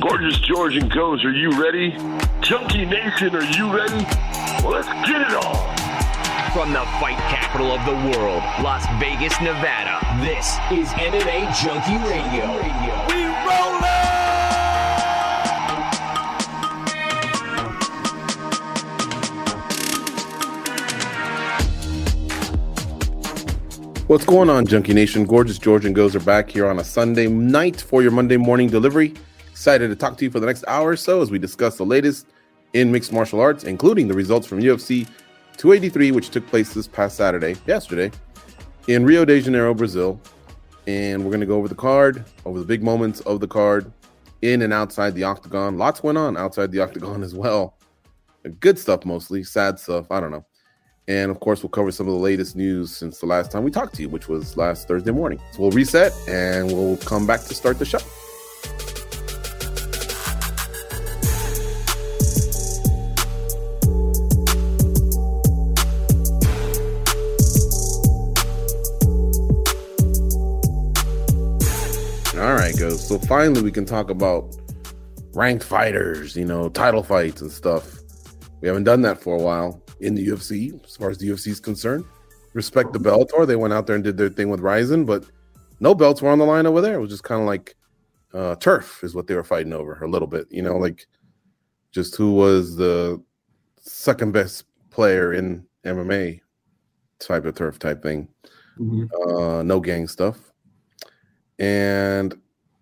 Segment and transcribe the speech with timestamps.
[0.00, 1.90] Gorgeous George and Goze, are you ready?
[2.40, 4.04] Junkie Nation, are you ready?
[4.62, 5.76] Well, let's get it on.
[6.52, 12.46] From the fight capital of the world, Las Vegas, Nevada, this is MMA Junkie Radio.
[13.08, 13.98] We rollin'!
[24.06, 25.24] What's going on, Junkie Nation?
[25.24, 28.68] Gorgeous George and Goze are back here on a Sunday night for your Monday morning
[28.68, 29.14] delivery.
[29.68, 31.84] Excited to talk to you for the next hour or so as we discuss the
[31.84, 32.28] latest
[32.72, 35.06] in mixed martial arts, including the results from UFC
[35.58, 38.10] 283, which took place this past Saturday, yesterday,
[38.86, 40.18] in Rio de Janeiro, Brazil.
[40.86, 43.92] And we're going to go over the card, over the big moments of the card,
[44.40, 45.76] in and outside the octagon.
[45.76, 47.76] Lots went on outside the octagon as well.
[48.60, 50.10] Good stuff mostly, sad stuff.
[50.10, 50.46] I don't know.
[51.08, 53.70] And of course, we'll cover some of the latest news since the last time we
[53.70, 55.38] talked to you, which was last Thursday morning.
[55.52, 57.98] So we'll reset and we'll come back to start the show.
[72.78, 72.96] All right, go.
[72.96, 74.56] So finally, we can talk about
[75.32, 77.98] ranked fighters, you know, title fights and stuff.
[78.60, 81.48] We haven't done that for a while in the UFC, as far as the UFC
[81.48, 82.04] is concerned.
[82.54, 83.46] Respect the Bellator.
[83.46, 85.24] They went out there and did their thing with Rizin, but
[85.80, 86.94] no belts were on the line over there.
[86.94, 87.74] It was just kind of like
[88.32, 91.06] uh, turf is what they were fighting over a little bit, you know, like
[91.90, 93.20] just who was the
[93.80, 96.40] second best player in MMA
[97.18, 98.28] type of turf type thing.
[98.80, 100.52] Uh, no gang stuff.
[101.58, 102.38] And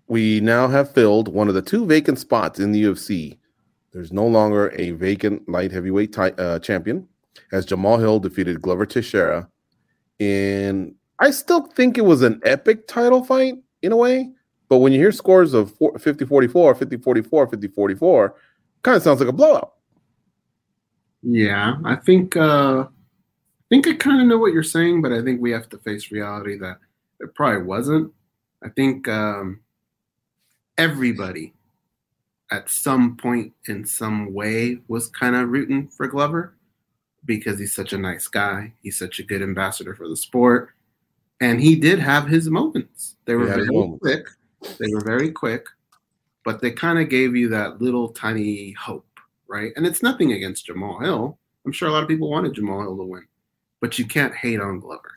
[0.08, 3.38] we now have filled one of the two vacant spots in the UFC.
[3.92, 7.08] There's no longer a vacant light heavyweight ti- uh, champion,
[7.52, 9.48] as Jamal Hill defeated Glover Teixeira.
[10.20, 14.30] And I still think it was an epic title fight in a way.
[14.68, 18.34] But when you hear scores of 50 44, 50 44, 50 44,
[18.82, 19.74] kind of sounds like a blowout.
[21.22, 25.22] Yeah, I think uh I think I kind of know what you're saying, but I
[25.22, 26.78] think we have to face reality that
[27.20, 28.12] it probably wasn't.
[28.62, 29.60] I think um
[30.78, 31.52] everybody
[32.50, 36.54] at some point in some way was kind of rooting for Glover
[37.24, 38.72] because he's such a nice guy.
[38.82, 40.70] He's such a good ambassador for the sport.
[41.40, 43.16] And he did have his moments.
[43.24, 44.26] They were He had his very quick.
[44.78, 45.66] They were very quick,
[46.44, 49.06] but they kind of gave you that little tiny hope,
[49.48, 49.72] right?
[49.76, 51.38] And it's nothing against Jamal Hill.
[51.64, 53.26] I'm sure a lot of people wanted Jamal Hill to win,
[53.80, 55.12] but you can't hate on Glover.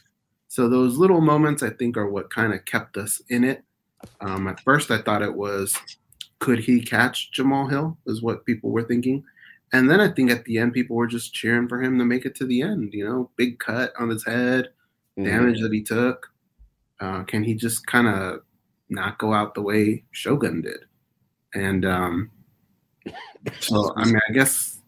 [0.48, 3.64] So those little moments, I think, are what kind of kept us in it.
[4.22, 5.78] Um, at first, I thought it was,
[6.40, 7.98] could he catch Jamal Hill?
[8.06, 9.24] Is what people were thinking.
[9.74, 12.26] And then I think at the end, people were just cheering for him to make
[12.26, 12.94] it to the end.
[12.94, 14.70] You know, big cut on his head,
[15.18, 15.26] Mhm.
[15.26, 16.32] damage that he took.
[17.00, 18.42] Uh, can he just kind of
[18.90, 20.86] not go out the way Shogun did?
[21.54, 22.32] And um,
[23.60, 24.82] so, I mean, I guess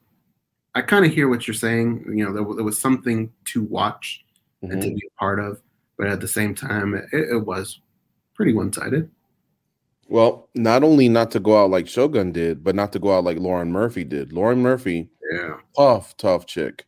[0.74, 2.06] I kind of hear what you're saying.
[2.08, 4.24] You know, there, there was something to watch
[4.62, 4.96] and to Mhm.
[4.96, 5.62] be a part of,
[5.98, 7.82] but at the same time, it, it was
[8.34, 9.10] pretty one sided.
[10.08, 13.24] Well, not only not to go out like Shogun did, but not to go out
[13.24, 14.34] like Lauren Murphy did.
[14.34, 15.58] Lauren Murphy, Yeah.
[15.78, 16.86] tough, tough chick.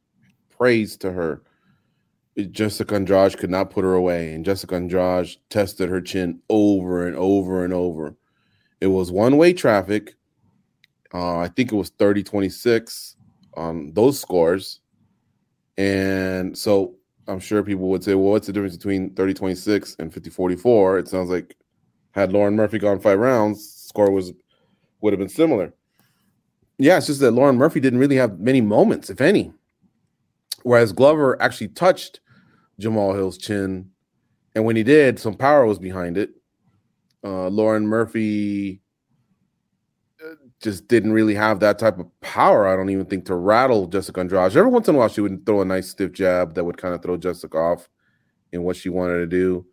[0.50, 1.42] Praise to her.
[2.52, 7.16] Jessica Andrade could not put her away, and Jessica Andrade tested her chin over and
[7.16, 8.16] over and over.
[8.82, 10.16] It was one way traffic.
[11.14, 13.16] Uh, I think it was 30 26
[13.54, 14.80] on those scores.
[15.78, 16.96] And so
[17.28, 21.00] I'm sure people would say, well, what's the difference between 30 26 and 50 44?
[21.00, 21.56] It sounds like
[22.12, 24.34] had Lauren Murphy gone five rounds, score was
[25.02, 25.74] would have been similar.
[26.78, 29.54] Yeah, it's just that Lauren Murphy didn't really have many moments, if any.
[30.64, 32.20] Whereas Glover actually touched
[32.80, 33.90] Jamal Hill's chin,
[34.56, 36.32] and when he did, some power was behind it.
[37.24, 38.82] Uh, Lauren Murphy
[40.64, 42.68] just didn't really have that type of power.
[42.68, 44.56] I don't even think to rattle Jessica Andrade.
[44.56, 46.96] Every once in a while, she would throw a nice stiff jab that would kind
[46.96, 47.90] of throw Jessica off
[48.54, 49.66] in what she wanted to do.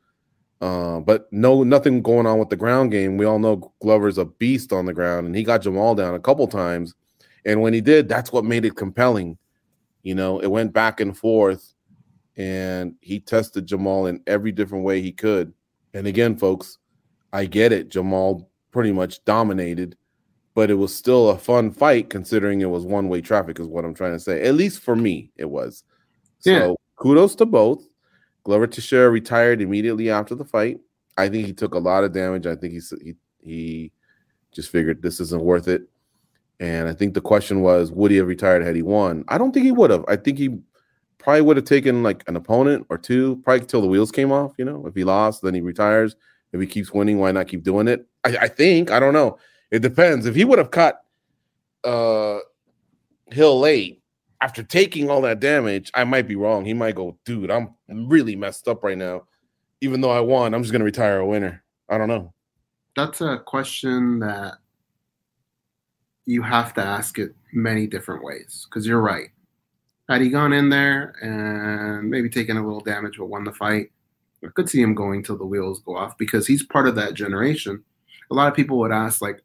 [0.60, 3.16] Uh, but no, nothing going on with the ground game.
[3.16, 6.20] We all know Glover's a beast on the ground, and he got Jamal down a
[6.20, 6.94] couple times.
[7.46, 9.38] And when he did, that's what made it compelling.
[10.02, 11.72] You know, it went back and forth,
[12.36, 15.54] and he tested Jamal in every different way he could.
[15.94, 16.78] And again, folks,
[17.32, 17.88] I get it.
[17.88, 19.96] Jamal pretty much dominated,
[20.54, 23.84] but it was still a fun fight considering it was one way traffic, is what
[23.84, 24.42] I'm trying to say.
[24.42, 25.84] At least for me, it was.
[26.40, 26.74] So Yeah.
[26.96, 27.86] kudos to both.
[28.44, 30.80] Glover Teixeira retired immediately after the fight.
[31.18, 32.46] I think he took a lot of damage.
[32.46, 33.92] I think he's, he he
[34.52, 35.82] just figured this isn't worth it.
[36.58, 39.24] And I think the question was, would he have retired had he won?
[39.28, 40.04] I don't think he would have.
[40.08, 40.58] I think he
[41.18, 44.52] probably would have taken like an opponent or two, probably till the wheels came off.
[44.58, 46.16] You know, if he lost, then he retires.
[46.52, 48.06] If he keeps winning, why not keep doing it?
[48.24, 48.90] I, I think.
[48.90, 49.38] I don't know.
[49.70, 50.26] It depends.
[50.26, 51.00] If he would have caught
[51.84, 52.38] uh
[53.30, 54.02] Hill late
[54.40, 56.64] after taking all that damage, I might be wrong.
[56.64, 59.24] He might go, dude, I'm really messed up right now.
[59.80, 61.62] Even though I won, I'm just gonna retire a winner.
[61.88, 62.32] I don't know.
[62.96, 64.54] That's a question that
[66.26, 69.28] you have to ask it many different ways because you're right.
[70.08, 73.90] Had he gone in there and maybe taken a little damage but won the fight,
[74.44, 77.14] I could see him going till the wheels go off because he's part of that
[77.14, 77.82] generation.
[78.30, 79.42] A lot of people would ask, like,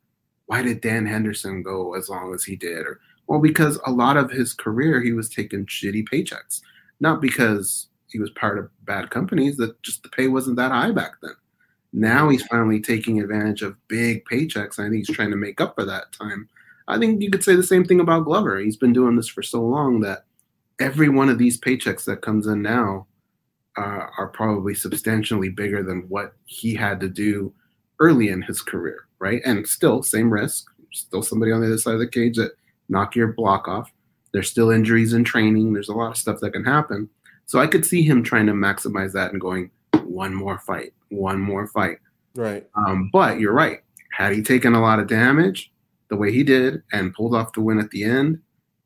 [0.48, 2.86] why did Dan Henderson go as long as he did?
[2.86, 6.62] Or well, because a lot of his career he was taking shitty paychecks.
[7.00, 10.92] Not because he was part of bad companies, that just the pay wasn't that high
[10.92, 11.36] back then.
[11.92, 14.80] Now he's finally taking advantage of big paychecks.
[14.80, 16.48] I think he's trying to make up for that time.
[16.88, 18.60] I think you could say the same thing about Glover.
[18.60, 20.26] He's been doing this for so long that
[20.80, 23.08] every one of these paychecks that comes in now
[23.78, 27.54] uh, are probably substantially bigger than what he had to do
[28.00, 29.42] early in his career, right?
[29.46, 30.66] And still, same risk.
[30.92, 32.52] Still somebody on the other side of the cage that
[32.90, 33.92] knock your block off.
[34.32, 35.74] There's still injuries in training.
[35.74, 37.10] There's a lot of stuff that can happen.
[37.46, 39.72] So I could see him trying to maximize that and going
[40.04, 42.00] one more fight, one more fight.
[42.36, 42.68] Right.
[42.76, 43.82] Um, but you're right.
[44.12, 45.72] Had he taken a lot of damage
[46.10, 48.40] the way he did and pulled off the win at the end,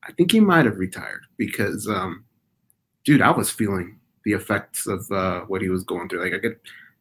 [0.03, 2.25] I think he might have retired because, um,
[3.05, 6.23] dude, I was feeling the effects of uh, what he was going through.
[6.23, 6.57] Like I could,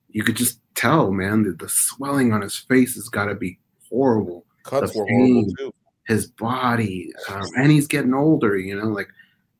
[0.08, 3.58] you could just tell, man, that the swelling on his face has got to be
[3.88, 4.44] horrible.
[4.64, 5.54] Cuts The were horrible pain.
[5.56, 5.74] too.
[6.06, 8.56] His body, um, and he's getting older.
[8.56, 9.08] You know, like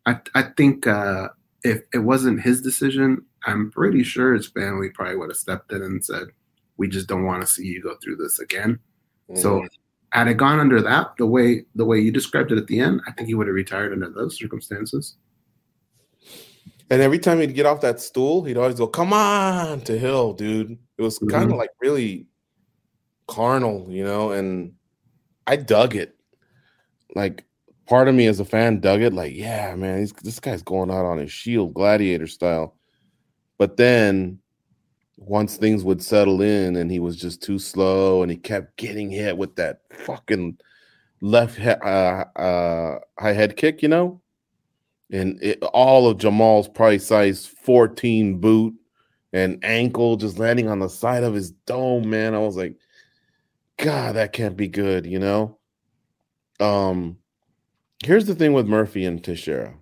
[0.06, 1.28] I, I think uh,
[1.62, 5.82] if it wasn't his decision, I'm pretty sure his family probably would have stepped in
[5.82, 6.28] and said,
[6.78, 8.78] "We just don't want to see you go through this again."
[9.34, 9.68] So Mhm.
[10.12, 13.02] had it gone under that, the way the way you described it at the end,
[13.06, 15.16] I think he would have retired under those circumstances.
[16.90, 20.32] And every time he'd get off that stool, he'd always go, "Come on!" to Hill,
[20.32, 20.78] dude.
[20.96, 22.26] It was kind of like really
[23.26, 24.32] carnal, you know.
[24.32, 24.72] And
[25.46, 26.16] I dug it.
[27.14, 27.44] Like
[27.86, 29.12] part of me as a fan dug it.
[29.12, 32.74] Like, yeah, man, he's, this guy's going out on his shield, gladiator style.
[33.58, 34.38] But then
[35.18, 39.10] once things would settle in, and he was just too slow, and he kept getting
[39.10, 40.58] hit with that fucking
[41.20, 44.22] left he- uh, uh, high head kick, you know
[45.10, 48.74] and it, all of Jamal's probably size 14 boot
[49.32, 52.34] and ankle just landing on the side of his dome, man.
[52.34, 52.76] I was like,
[53.76, 55.58] God, that can't be good, you know?
[56.60, 57.18] Um,
[58.04, 59.74] here's the thing with Murphy and Teixeira.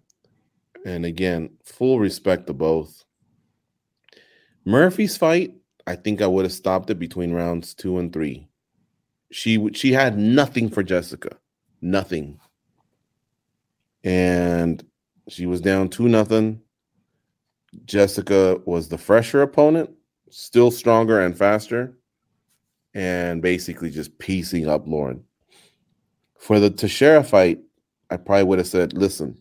[0.84, 3.04] And again, full respect to both.
[4.64, 5.54] Murphy's fight,
[5.86, 8.48] I think I would have stopped it between rounds two and three.
[9.30, 11.36] She she had nothing for Jessica.
[11.80, 12.40] Nothing.
[14.04, 14.84] And
[15.28, 16.60] she was down two nothing.
[17.84, 19.90] Jessica was the fresher opponent,
[20.30, 21.96] still stronger and faster,
[22.94, 25.22] and basically just piecing up Lauren.
[26.38, 27.60] For the Teixeira fight,
[28.10, 29.36] I probably would have said, "Listen,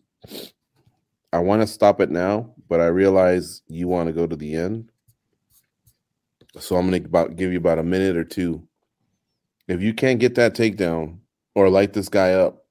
[1.32, 4.54] I want to stop it now, but I realize you want to go to the
[4.54, 4.90] end,
[6.58, 8.66] so I'm going to about give you about a minute or two.
[9.68, 11.18] If you can't get that takedown
[11.54, 12.64] or light this guy up,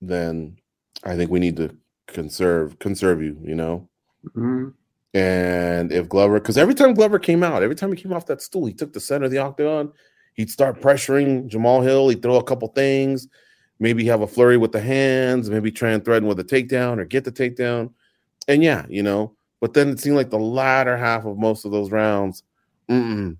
[0.00, 0.56] then
[1.04, 1.76] I think we need to
[2.06, 3.88] conserve conserve you, you know.
[4.36, 4.74] Mhm.
[5.14, 8.42] And if Glover, because every time Glover came out, every time he came off that
[8.42, 9.92] stool, he took the center of the octagon.
[10.34, 12.08] He'd start pressuring Jamal Hill.
[12.10, 13.28] He'd throw a couple things,
[13.80, 17.06] maybe have a flurry with the hands, maybe try and threaten with a takedown or
[17.06, 17.90] get the takedown.
[18.48, 21.72] And yeah, you know, but then it seemed like the latter half of most of
[21.72, 22.42] those rounds,
[22.90, 23.36] mm-mm,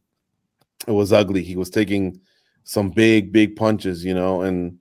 [0.88, 1.42] it was ugly.
[1.42, 2.20] He was taking
[2.64, 4.78] some big, big punches, you know, and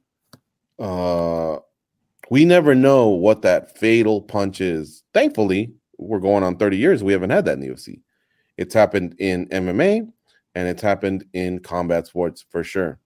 [0.79, 1.57] uh
[2.29, 5.03] we never know what that fatal punch is.
[5.13, 7.03] Thankfully, we're going on 30 years.
[7.03, 8.01] We haven't had that in the UFC.
[8.57, 10.11] It's happened in MMA
[10.55, 12.99] and it's happened in combat sports for sure.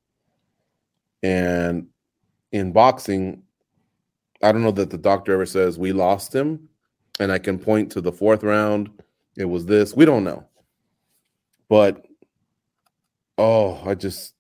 [1.24, 1.88] And
[2.52, 3.44] in boxing,
[4.42, 6.70] I don't know that the doctor ever says we lost him.
[7.20, 8.90] And I can point to the fourth round.
[9.36, 9.94] It was this.
[9.94, 10.46] We don't know.
[11.68, 12.06] But
[13.38, 14.36] oh, I just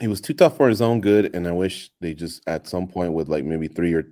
[0.00, 2.86] he was too tough for his own good, and I wish they just at some
[2.88, 4.04] point with like maybe three or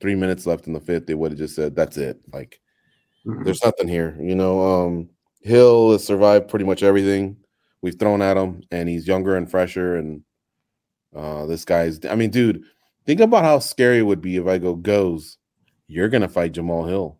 [0.00, 2.60] three minutes left in the fifth, they would have just said, "That's it." Like,
[3.26, 3.44] Mhm.
[3.44, 4.60] there's nothing here, you know.
[4.62, 5.10] Um,
[5.42, 7.36] Hill has survived pretty much everything
[7.82, 9.96] we've thrown at him, and he's younger and fresher.
[9.96, 10.22] And
[11.14, 12.64] uh, this guy's, I mean, dude,
[13.06, 15.38] think about how scary it would be if I go goze,
[15.88, 17.18] you're gonna fight Jamal Hill,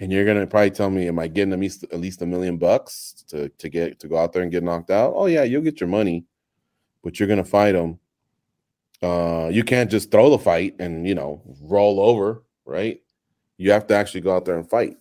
[0.00, 2.58] and you're gonna probably tell me, am I getting at least at least a million
[2.58, 5.14] bucks to to get to go out there and get knocked out?
[5.16, 6.26] Oh yeah, you'll get your money
[7.04, 7.98] but you're gonna fight them.
[9.02, 13.00] Uh, you can't just throw the fight and you know roll over, right?
[13.58, 14.96] You have to actually go out there and fight.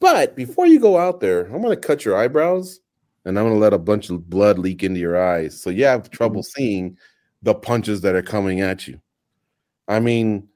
[0.00, 2.80] But before you go out there, I'm gonna cut your eyebrows
[3.24, 5.60] and I'm gonna let a bunch of blood leak into your eyes.
[5.60, 6.60] So you have trouble Mm-hmm.
[6.60, 6.98] seeing
[7.42, 9.00] the punches that are coming at you.
[9.86, 10.48] I mean,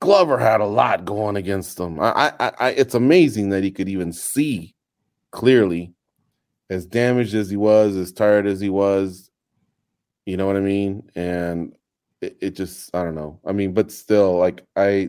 [0.00, 2.00] Glover had a lot going against him.
[2.00, 4.74] I, I, I it's amazing that he could even see
[5.30, 5.92] clearly,
[6.70, 9.27] as damaged as he was, as tired as he was.
[10.28, 11.10] You know what I mean?
[11.14, 11.74] And
[12.20, 13.40] it, it just, I don't know.
[13.46, 15.08] I mean, but still, like I,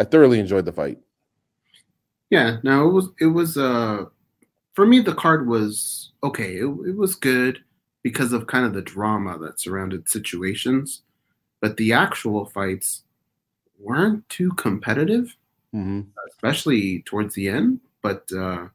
[0.00, 0.98] I thoroughly enjoyed the fight.
[2.30, 4.06] Yeah, no, it was it was uh
[4.74, 6.56] for me the card was okay.
[6.56, 7.60] It, it was good
[8.02, 11.02] because of kind of the drama that surrounded situations,
[11.60, 13.04] but the actual fights
[13.78, 15.36] weren't too competitive,
[15.72, 16.00] Mm-hmm.
[16.32, 17.78] especially towards the end.
[18.02, 18.66] But uh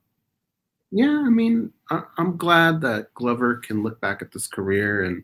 [0.92, 5.22] yeah, I mean, I, I'm glad that Glover can look back at this career and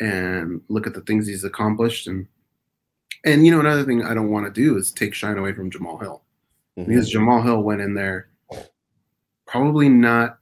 [0.00, 2.26] and look at the things he's accomplished and
[3.24, 5.70] and you know another thing I don't want to do is take shine away from
[5.70, 6.22] Jamal Hill
[6.78, 6.90] Mm-hmm.
[6.90, 8.28] because Jamal Hill went in there
[9.46, 10.38] probably not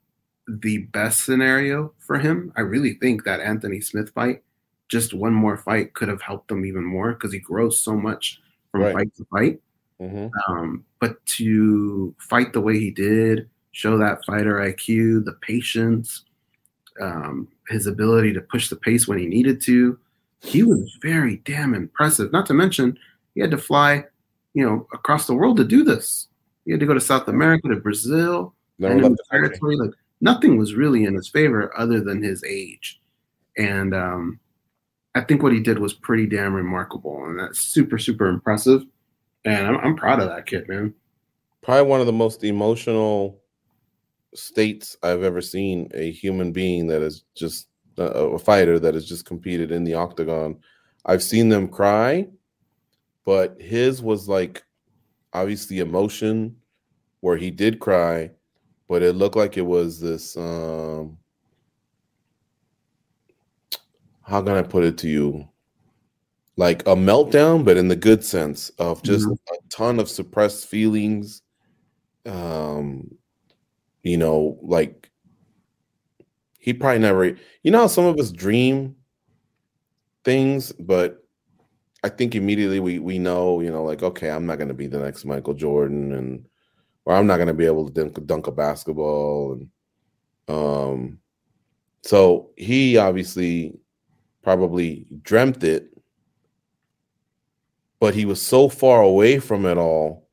[0.49, 2.52] the best scenario for him.
[2.56, 4.42] I really think that Anthony Smith fight,
[4.88, 8.40] just one more fight, could have helped him even more because he grows so much
[8.73, 8.94] from Right.
[8.94, 9.61] fight to fight.
[10.00, 10.52] Mm-hmm.
[10.52, 16.25] Um, but to fight the way he did, show that fighter IQ, the patience,
[17.00, 19.99] um, his ability to push the pace when he needed to,
[20.40, 22.33] he was very damn impressive.
[22.33, 22.99] Not to mention,
[23.35, 24.04] he had to fly,
[24.52, 26.28] you know, across the world to do this.
[26.64, 29.76] He had to go to South America, to Brazil, Never left the territory.
[29.76, 29.90] Like
[30.21, 33.00] nothing was really in his favor other than his age,
[33.56, 34.40] and um,
[35.14, 38.85] I think what he did was pretty damn remarkable, and that's super super impressive.
[39.44, 40.94] And I'm, I'm proud of that kid, man.
[41.62, 43.38] probably one of the most emotional
[44.35, 49.07] states I've ever seen a human being that is just a, a fighter that has
[49.07, 50.59] just competed in the octagon.
[51.07, 52.29] I've seen them cry,
[53.25, 54.64] but his was like
[55.33, 56.57] obviously emotion
[57.21, 58.31] where he did cry,
[58.88, 61.19] but it looked like it was this um
[64.23, 65.49] how can I put it to you?
[66.57, 69.37] Like a meltdown, but in the good sense of just Mhm.
[69.53, 71.43] a ton of suppressed feelings.
[72.26, 73.19] Um,
[74.04, 75.11] you know, like
[76.61, 78.94] he probably never, you know, some of us dream
[80.25, 81.25] things, but
[82.04, 84.87] I think immediately we we know, you know, like okay, I'm not going to be
[84.87, 86.46] the next Michael Jordan, and
[87.06, 89.68] or I'm not going to be able to dunk, dunk a basketball, and
[90.49, 91.18] um,
[92.02, 93.78] so he obviously
[94.42, 95.88] probably dreamt it,
[98.00, 100.28] but he was so far away from it all.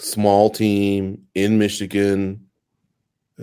[0.00, 2.49] Small team in Michigan.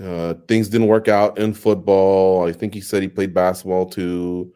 [0.01, 2.47] Uh, things didn't work out in football.
[2.47, 4.53] I think he said he played basketball too.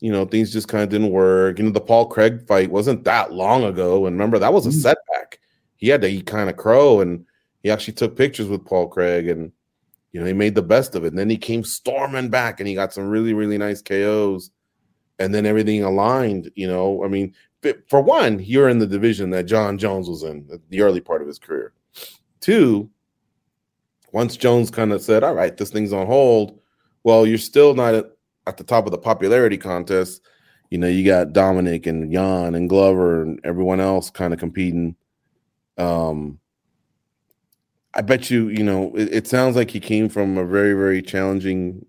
[0.00, 1.58] You know, things just kind of didn't work.
[1.58, 4.06] You know, the Paul Craig fight wasn't that long ago.
[4.06, 4.82] And remember, that was a Mm.
[4.82, 5.38] setback.
[5.76, 7.24] He had to eat kind of crow, and
[7.62, 9.52] he actually took pictures with Paul Craig, and
[10.12, 11.08] you know, he made the best of it.
[11.08, 14.50] And then he came storming back, and he got some really, really nice KOs,
[15.20, 16.50] and then everything aligned.
[16.56, 17.34] You know, I mean,
[17.88, 21.28] for one, you're in the division that Jon Jones was in the early part of
[21.28, 21.74] his career.
[22.40, 22.90] Two,
[24.12, 26.60] once Jones kind of said, "All right, this thing's on hold,"
[27.04, 28.06] well, you're still not at,
[28.56, 30.22] the top of the popularity contest.
[30.70, 34.96] You know, you got Dominic and Jan and Glover and everyone else kind of competing.
[35.78, 36.40] Um,
[37.94, 41.02] I bet you, you know, it, it sounds like he came from a very, very
[41.02, 41.84] challenging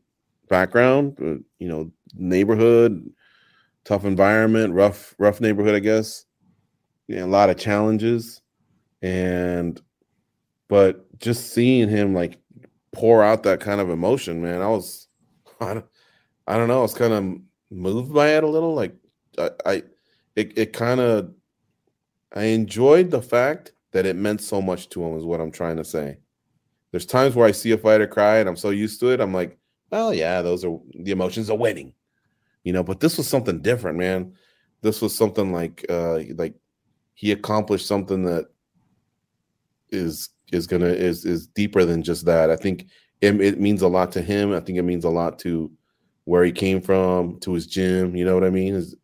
[0.50, 1.44] background.
[1.60, 3.12] You know, neighborhood,
[3.86, 6.26] tough environment, rough, rough neighborhood, I guess.
[7.10, 8.42] A lot of challenges,
[9.02, 9.82] and
[10.72, 12.40] but just seeing him like
[12.94, 15.10] pour out that kind of emotion, man, I was,
[15.60, 15.86] I don't,
[16.48, 18.74] I don't know, I was kind of moved by it a little.
[18.74, 18.96] Like,
[19.38, 19.84] I, I
[20.38, 21.34] it, it kind of,
[22.34, 25.18] I enjoyed the fact that it meant so much to him.
[25.18, 26.20] Is what I'm trying to say.
[26.92, 29.20] There's times where I see a fighter cry and I'm so used to it.
[29.20, 29.58] I'm like,
[29.90, 31.92] well, yeah, those are the emotions of winning,
[32.64, 32.82] you know.
[32.84, 34.36] But this was something different, man.
[34.84, 36.56] This was something like, uh, like
[37.14, 38.51] he accomplished something that
[39.92, 42.50] is is gonna is is deeper than just that.
[42.50, 42.88] I think
[43.22, 44.54] it, it means a lot to him.
[44.54, 45.72] I think it means a lot to
[46.26, 48.16] where he came from, to his gym.
[48.16, 48.76] You know what I mean?
[48.76, 48.96] Is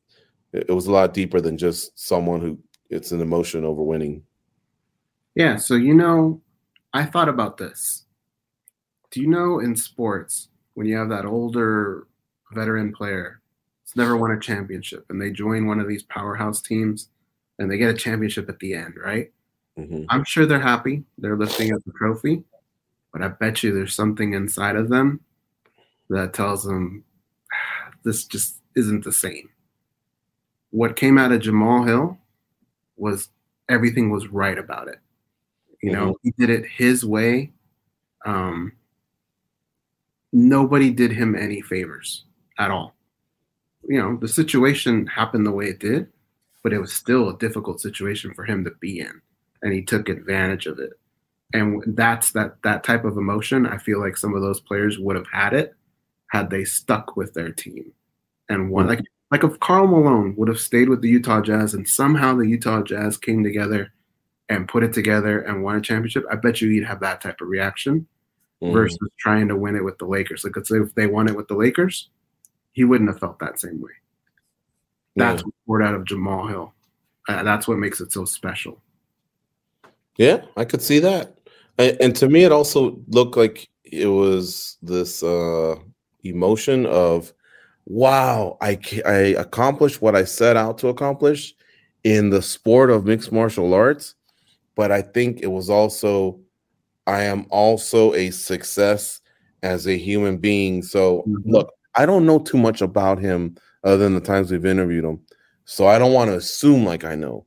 [0.53, 2.57] it was a lot deeper than just someone who
[2.89, 4.23] it's an emotion over winning.
[5.35, 6.41] Yeah, so you know,
[6.93, 8.05] I thought about this.
[9.11, 12.07] Do you know in sports when you have that older
[12.53, 13.41] veteran player
[13.83, 17.09] that's never won a championship and they join one of these powerhouse teams
[17.59, 19.31] and they get a championship at the end, right?
[19.77, 20.05] Mhm.
[20.09, 21.03] I'm sure they're happy.
[21.17, 22.43] They're lifting up the trophy,
[23.13, 25.21] but I bet you there's something inside of them
[26.09, 27.03] that tells them
[27.53, 29.49] "Ah, this just isn't the same.
[30.71, 32.17] What came out of Jamal Hill
[32.97, 33.29] was
[33.69, 34.99] everything was right about it.
[35.83, 37.51] You know, he did it his way.
[38.25, 38.73] Um,
[40.33, 42.25] nobody did him any favors
[42.59, 42.95] at all.
[43.87, 46.07] You know, the situation happened the way it did,
[46.63, 49.21] but it was still a difficult situation for him to be in,
[49.61, 50.91] and he took advantage of it.
[51.53, 53.65] And that's that that type of emotion.
[53.65, 55.75] I feel like some of those players would have had it
[56.29, 57.91] had they stuck with their team
[58.49, 58.87] and won.
[58.87, 62.47] Like like if Karl Malone would have stayed with the Utah Jazz and somehow the
[62.47, 63.93] Utah Jazz came together
[64.49, 67.41] and put it together and won a championship, I bet you he'd have that type
[67.41, 68.07] of reaction
[68.61, 68.73] Mhm.
[68.73, 70.43] versus trying to win it with the Lakers.
[70.43, 72.09] Like let's say if they won it with the Lakers,
[72.71, 73.91] he wouldn't have felt that same way.
[75.15, 76.73] That's what poured out of Jamal Hill.
[77.27, 78.81] Uh, that's what makes it so special.
[80.17, 81.37] Yeah, I could see that.
[81.77, 85.75] And, and to me, it also looked like it was this uh,
[86.23, 87.33] emotion of,
[87.85, 91.53] wow, I, I accomplished what I set out to accomplish
[92.03, 94.15] in the sport of mixed martial arts.
[94.75, 96.39] But I think it was also,
[97.07, 99.21] I am also a success
[99.63, 100.83] as a human being.
[100.83, 101.41] So, Mhm.
[101.45, 105.19] look, I don't know too much about him other than the times we've interviewed him.
[105.65, 107.45] So I don't want to assume like I know.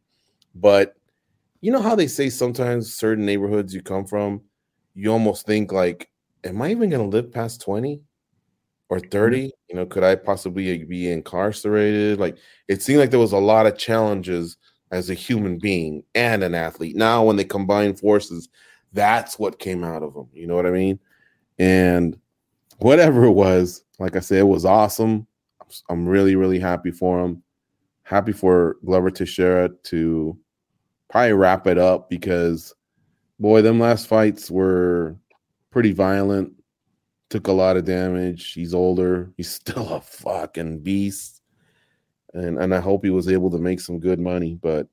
[0.54, 0.96] But
[1.60, 4.42] you know how they say sometimes certain neighborhoods you come from,
[4.94, 6.10] you almost think like,
[6.44, 8.00] am I even gonna live past 20
[8.88, 9.08] or mm-hmm.
[9.08, 9.52] 30?
[9.68, 12.18] You know, could I possibly be incarcerated?
[12.18, 12.36] Like
[12.68, 14.56] it seemed like there was a lot of challenges
[14.90, 16.96] as a human being and an athlete.
[16.96, 18.48] Now, when they combine forces,
[18.92, 20.28] that's what came out of them.
[20.32, 20.98] You know what I mean?
[21.58, 22.18] And
[22.78, 25.26] whatever it was, like I said, it was awesome.
[25.88, 27.42] I'm really, really happy for him.
[28.02, 30.36] Happy for Glover Teixeira to
[31.10, 32.72] probably wrap it up because
[33.38, 35.16] boy, them last fights were
[35.70, 36.52] pretty violent.
[37.28, 38.52] Took a lot of damage.
[38.52, 39.30] He's older.
[39.36, 41.42] He's still a fucking beast.
[42.32, 44.86] And and I hope he was able to make some good money, but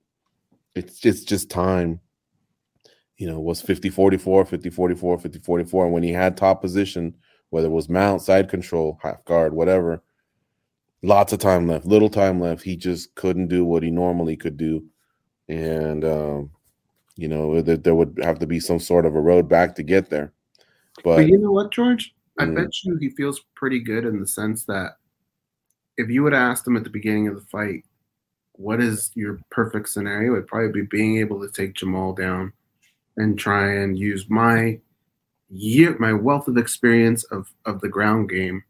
[0.75, 2.01] it's it's just time.
[3.17, 5.86] You know, was 50 44, 50 44, 50 44.
[5.86, 7.15] And when he had top position,
[7.50, 10.03] whether it was mount, side control, half guard, whatever,
[11.01, 12.62] lots of time left, little time left.
[12.62, 14.83] He just couldn't do what he normally could do
[15.50, 16.51] and um,
[17.16, 19.83] you know there, there would have to be some sort of a road back to
[19.83, 20.31] get there.
[21.03, 22.14] But, But you know what, George?
[22.40, 22.55] I Mm.
[22.55, 24.98] bet you he feels pretty good in the sense that
[25.98, 27.83] if you would have asked him at the beginning of the fight,
[28.53, 30.33] what is your perfect scenario?
[30.33, 32.53] It'd probably be being able to take Jamal down
[33.18, 34.79] and try and use my
[35.50, 38.64] year, my wealth of experience of of the ground game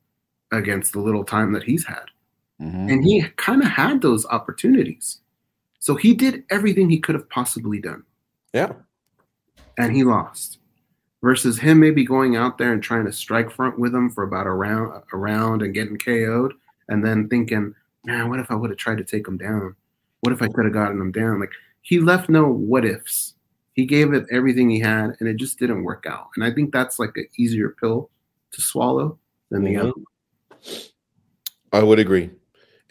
[0.54, 2.06] against the little time that he's had.
[2.62, 2.92] Mhm.
[2.92, 5.20] And he kind of had those opportunities.
[5.88, 8.04] So he did everything he could have possibly done
[8.52, 8.74] yeah,
[9.78, 10.58] and he lost.
[11.24, 14.48] Versus him maybe going out there and trying to strike front with him for about
[14.48, 16.52] a round, a round and getting KO'd,
[16.90, 17.74] and then thinking,
[18.04, 19.78] man, what if I would have tried to take him down?
[20.20, 21.40] What if I could have gotten him down?
[21.40, 23.36] Like he left no what ifs.
[23.72, 26.28] He gave it everything he had, and it just didn't work out.
[26.36, 28.10] And I think that's like an easier pill
[28.52, 29.18] to swallow
[29.52, 29.94] than the Mhm.
[30.60, 30.70] other.
[31.72, 32.32] I would agree.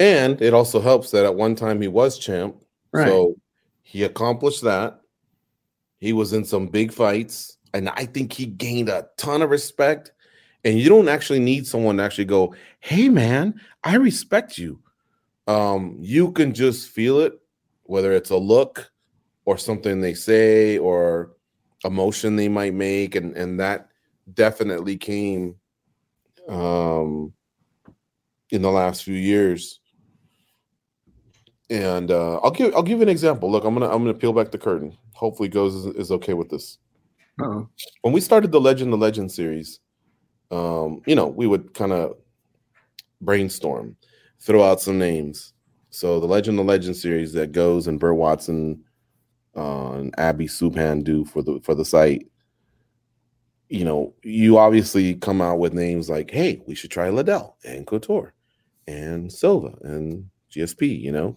[0.00, 2.62] And it also helps that at one time he was champ,
[2.96, 3.08] Right.
[3.08, 3.36] so
[3.82, 5.00] he accomplished that.
[5.98, 10.12] He was in some big fights, and I think he gained a ton of respect.
[10.64, 14.80] And you don't actually need someone to actually go, "Hey, man, I respect you."
[15.46, 17.38] Um, you can just feel it,
[17.84, 18.90] whether it's a look
[19.44, 21.36] or something they say or
[21.84, 23.88] emotion they might make, and and that
[24.34, 25.54] definitely came
[26.48, 27.32] um
[28.50, 29.80] in the last few years.
[31.68, 33.50] And uh, I'll give I'll give you an example.
[33.50, 34.96] Look, I'm gonna I'm gonna peel back the curtain.
[35.14, 36.78] Hopefully, goze is, is okay with this.
[37.40, 37.68] Oh,
[38.02, 39.80] When we started the Legend the Legend series,
[40.50, 42.16] um, you know, we would kind of
[43.20, 43.96] brainstorm,
[44.40, 45.52] throw out some names.
[45.90, 48.84] So the Legend the Legend series that goze and Burt Watson
[49.56, 52.26] uh, and Abbey Subhan do for the for the site.
[53.68, 57.86] You know, you obviously come out with names like, "Hey, we should try Liddell and
[57.86, 58.34] Couture
[58.86, 61.36] and Silva and GSP." You know,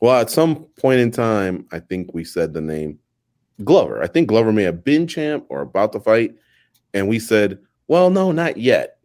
[0.00, 2.98] well, at some point in time, I think we said the name
[3.64, 4.02] Glover.
[4.02, 6.34] I think Glover may have been champ or about to fight,
[6.94, 8.98] and we said, "Well, no, not yet."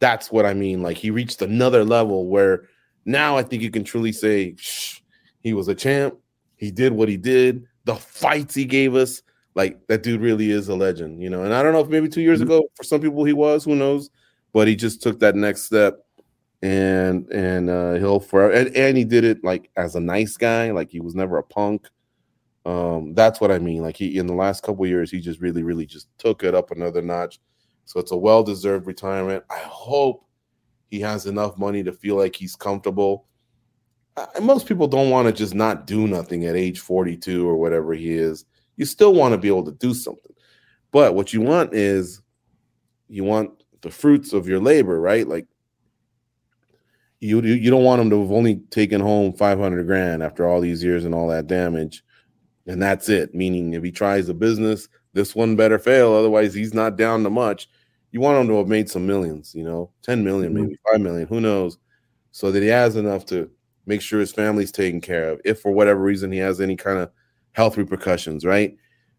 [0.00, 0.82] That's what I mean.
[0.82, 2.68] Like he reached another level where
[3.06, 5.00] now I think you can truly say Shh,
[5.40, 6.14] he was a champ.
[6.56, 7.64] He did what he did.
[7.84, 9.22] The fights he gave us,
[9.54, 11.44] like that dude really is a legend, you know.
[11.44, 12.44] And I don't know if maybe two years Mhm.
[12.44, 14.10] ago for some people he was, who knows,
[14.52, 16.04] but he just took that next step,
[16.62, 18.52] and and uh, he'll forever.
[18.52, 21.42] And, and he did it like as a nice guy, like he was never a
[21.42, 21.88] punk.
[22.64, 23.82] Um, that's what I mean.
[23.82, 26.70] Like he in the last couple years, he just really, really just took it up
[26.70, 27.38] another notch.
[27.84, 29.44] So it's a well-deserved retirement.
[29.48, 30.26] I hope
[30.90, 33.26] he has enough money to feel like he's comfortable.
[34.16, 37.94] Uh, most people don't want to just not do nothing at age 42 or whatever
[37.94, 38.44] he is.
[38.76, 40.34] You still want to be able to do something.
[40.90, 42.22] But what you want is
[43.08, 45.28] you want the fruits of your labor, right?
[45.28, 45.46] Like
[47.26, 50.82] you you, don't want him to have only taken home 500 grand after all these
[50.82, 52.02] years and all that damage.
[52.66, 53.34] And that's it.
[53.34, 56.12] Meaning if he tries a business this one better fail.
[56.12, 57.68] Otherwise he's not down to much.
[58.12, 60.60] You want him to have made some millions you know 10 million Mhm.
[60.62, 61.78] maybe 5 million who knows?
[62.32, 63.50] So that he has enough to
[63.86, 66.98] make sure his family's taken care of if for whatever reason he has any kind
[66.98, 67.10] of
[67.52, 68.76] health repercussions right?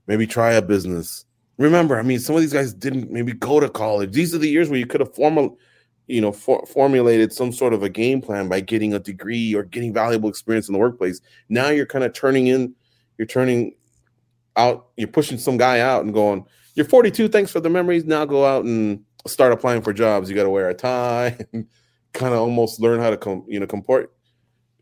[0.07, 1.25] Maybe try a business.
[1.57, 4.11] Remember i mean some of these guys didn't maybe go to college.
[4.13, 5.57] These are the years where you could have formal
[6.07, 9.63] you know for, formulated some sort of a game plan by getting a degree or
[9.63, 11.21] getting valuable experience in the workplace.
[11.49, 12.73] Now you're kind of turning in
[13.17, 13.73] you're turning
[14.55, 18.05] out you're pushing some guy out and going you're 42 thanks for the memories.
[18.05, 20.29] Now go out and start applying for jobs.
[20.29, 21.37] You got to wear a tie
[22.13, 24.13] kind of almost learn how to com, you know comport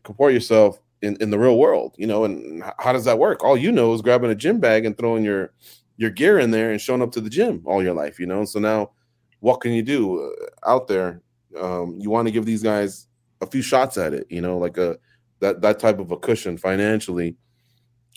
[0.04, 3.42] comport yourself in, in the real world you know and how does that work?
[3.42, 5.52] All you know is grabbing a gym bag and throwing your
[5.96, 8.44] your gear in there and showing up to the gym all your life you know?
[8.44, 8.90] So now
[9.40, 11.20] what can you do uh, out there
[11.58, 13.06] um, you want to give these guys
[13.40, 14.98] a few shots at it you know like a
[15.40, 17.36] that that type of a cushion financially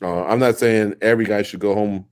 [0.02, 2.06] uh, i'm not saying every guy should go home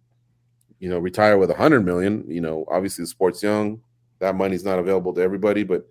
[0.79, 3.81] you know retire with a hundred million you know obviously the sport's young
[4.19, 5.87] that money's not available to everybody but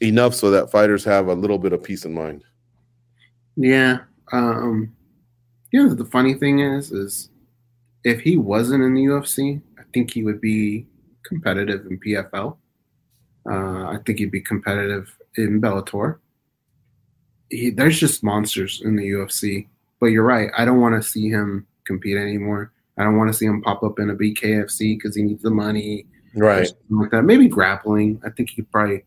[0.00, 2.44] enough so that fighters have a little bit of peace of mind
[3.56, 3.98] Yeah.
[4.32, 4.94] Um,
[5.70, 7.28] you know, the funny thing is, is
[8.04, 10.86] if he wasn't in the UFC, I think he would be
[11.24, 12.56] competitive in PFL.
[13.48, 16.18] Uh, I think he'd be competitive in Bellator.
[17.50, 19.68] He, there's just monsters in the UFC.
[20.00, 20.50] But you're right.
[20.56, 22.72] I don't want to see him compete anymore.
[22.98, 25.50] I don't want to see him pop up in a BKFC because he needs the
[25.50, 26.06] money.
[26.34, 27.22] right like that.
[27.22, 28.20] Maybe grappling.
[28.24, 29.04] I think he could probably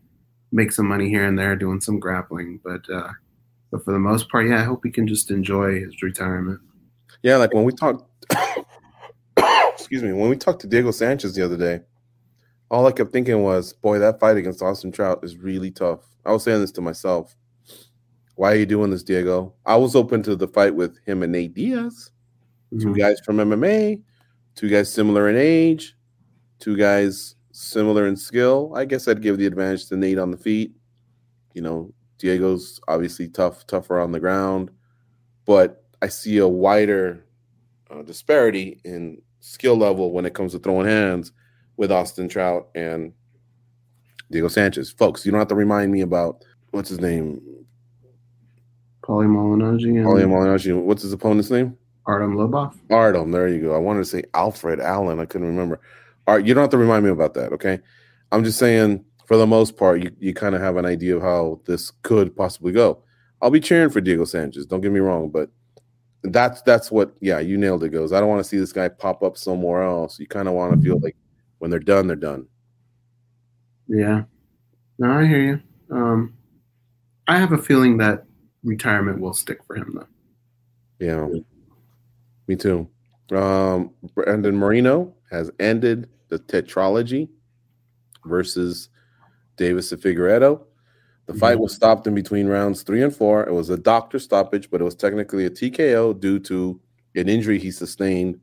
[0.52, 2.60] make some money here and there doing some grappling.
[2.64, 3.10] But uh,
[3.70, 6.60] but for the most part, yeah, I hope he can just enjoy his retirement.
[7.22, 8.04] Yeah, like when we talked,
[9.72, 11.80] excuse me, when we talked to Diego Sanchez the other day,
[12.70, 16.00] all I kept thinking was, boy, that fight against Austin Trout is really tough.
[16.24, 17.36] I was saying this to myself.
[18.36, 19.54] Why are you doing this, Diego?
[19.64, 22.10] I was open to the fight with him and Nate Diaz,
[22.80, 22.98] two Mhm.
[22.98, 24.02] guys from MMA,
[24.56, 25.96] two guys similar in age,
[26.58, 28.72] two guys similar in skill.
[28.74, 30.74] I guess I'd give the advantage to Nate on the feet.
[31.52, 34.70] You know, Diego's obviously tough, tougher on the ground,
[35.44, 37.24] but I see a wider
[37.90, 41.30] uh, disparity in skill level when it comes to throwing hands
[41.76, 43.12] with Austin Trout and
[44.30, 44.90] Diego Sanchez.
[44.90, 47.40] Folks, you don't have to remind me about what's his name,
[49.02, 50.82] Paulie Malignaggi and Paulie Malignaggi.
[50.82, 51.76] What's his opponent's name?
[52.06, 52.74] Artem Lobov.
[52.90, 53.30] Artem.
[53.30, 53.74] There you go.
[53.74, 55.20] I wanted to say Alfred Allen.
[55.20, 55.80] I couldn't remember.
[56.26, 57.52] All right, you don't have to remind me about that.
[57.52, 57.80] Okay,
[58.32, 59.04] I'm just saying.
[59.26, 62.36] For the most part, you, you kind of have an idea of how this could
[62.36, 63.02] possibly go.
[63.40, 64.66] I'll be cheering for Diego Sanchez.
[64.66, 65.48] Don't get me wrong, but
[66.24, 67.14] that's that's what.
[67.20, 67.88] Yeah, you nailed it.
[67.88, 68.12] Goze.
[68.12, 70.18] I don't want to see this guy pop up somewhere else.
[70.18, 71.04] You kind of want to feel mm-hmm.
[71.04, 71.16] like
[71.58, 72.46] when they're done, they're done.
[73.88, 74.24] Yeah,
[74.98, 75.62] no, I hear you.
[75.90, 76.34] Um,
[77.28, 78.24] I have a feeling that
[78.62, 81.04] retirement will stick for him though.
[81.04, 81.28] Yeah,
[82.46, 82.88] me too.
[83.32, 87.28] Um, Brandon Moreno has ended the tetralogy
[88.24, 88.88] versus
[89.56, 90.62] Deiveson Figueiredo.
[91.26, 93.44] The fight was stopped in between rounds three and four.
[93.44, 96.78] It was a doctor stoppage, but it was technically a TKO due to
[97.14, 98.38] an injury he sustained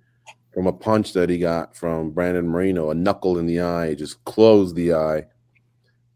[0.54, 4.24] from a punch that he got from Brandon Moreno, a knuckle in the eye, just
[4.26, 5.26] closed the eye.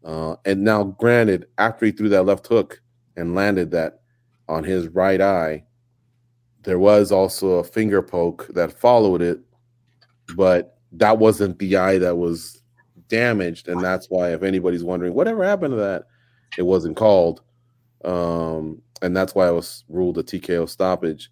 [0.04, 2.80] Uh, and now, granted, after he threw that left hook
[3.16, 4.00] and landed that
[4.48, 5.64] on his right eye,
[6.62, 9.40] there was also a finger poke that followed it,
[10.36, 12.60] but that wasn't the eye that was
[13.08, 16.04] damaged, and that's why, if anybody's wondering whatever happened to that,
[16.58, 17.40] it wasn't called,
[18.04, 21.30] um, and that's why it was ruled a TKO stoppage.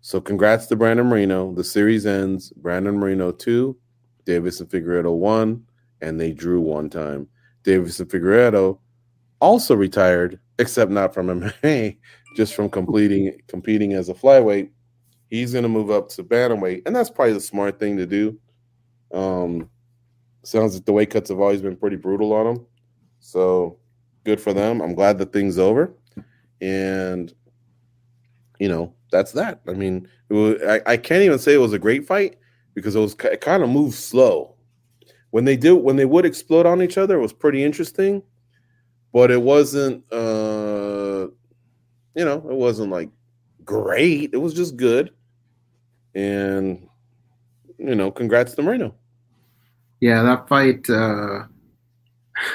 [0.00, 1.52] So, congrats to Brandon Moreno.
[1.52, 3.76] The series ends Brandon Moreno two,
[4.24, 5.64] Deiveson Figueiredo one,
[6.00, 7.28] and they drew one time.
[7.64, 8.78] Deiveson Figueiredo
[9.40, 11.98] also retired, except not from MMA,
[12.36, 14.70] just from completing competing as a flyweight.
[15.30, 18.38] He's going to move up to bantamweight, and that's probably the smart thing to do.
[19.12, 19.68] Um,
[20.44, 22.66] sounds like the weight cuts have always been pretty brutal on him,
[23.18, 23.78] so
[24.24, 24.80] good for them.
[24.80, 25.92] I'm glad the thing's over,
[26.60, 27.32] and
[28.60, 29.60] you know that's that.
[29.68, 32.36] I mean, was, I, I can't even say it was a great fight
[32.74, 34.54] because it was it kind of moved slow.
[35.30, 38.22] When they do when they would explode on each other, it was pretty interesting,
[39.12, 40.04] but it wasn't.
[40.12, 41.28] uh
[42.14, 43.10] You know, it wasn't like
[43.64, 44.30] great.
[44.32, 45.12] It was just good,
[46.14, 46.88] and
[47.78, 48.94] you know, congrats to Moreno.
[50.00, 50.88] Yeah, that fight.
[50.90, 51.44] Uh,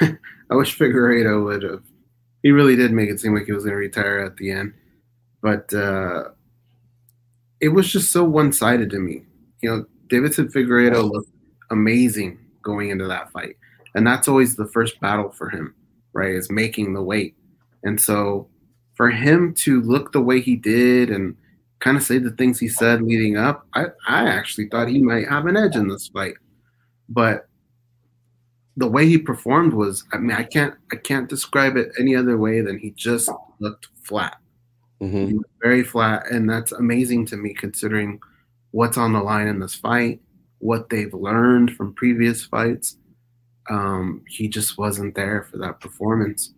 [0.50, 1.82] I wish Figueiredo would have.
[2.42, 4.74] He really did make it seem like he was going to retire at the end,
[5.40, 6.30] but uh,
[7.64, 9.22] it was just so one-sided to me.
[9.62, 11.30] You know, Deiveson Figueiredo looked
[11.70, 13.56] amazing going into that fight,
[13.94, 15.74] And that's always the first battle for him,
[16.12, 16.34] right?
[16.34, 17.34] Is making the weight.
[17.82, 18.48] And so
[18.96, 21.36] for him to look the way he did and
[21.80, 25.28] kind of say the things he said leading up, I, I actually thought he might
[25.28, 26.34] have an edge in this fight.
[27.08, 27.48] But
[28.76, 32.36] the way he performed was I mean I can't I can't describe it any other
[32.36, 34.36] way than he just looked flat.
[35.02, 35.34] Mhm.
[35.34, 38.20] Was very flat, and that's amazing to me considering
[38.70, 40.20] what's on the line in this fight,
[40.58, 42.96] what they've learned from previous fights.
[43.70, 46.54] Um, he just wasn't there for that performance.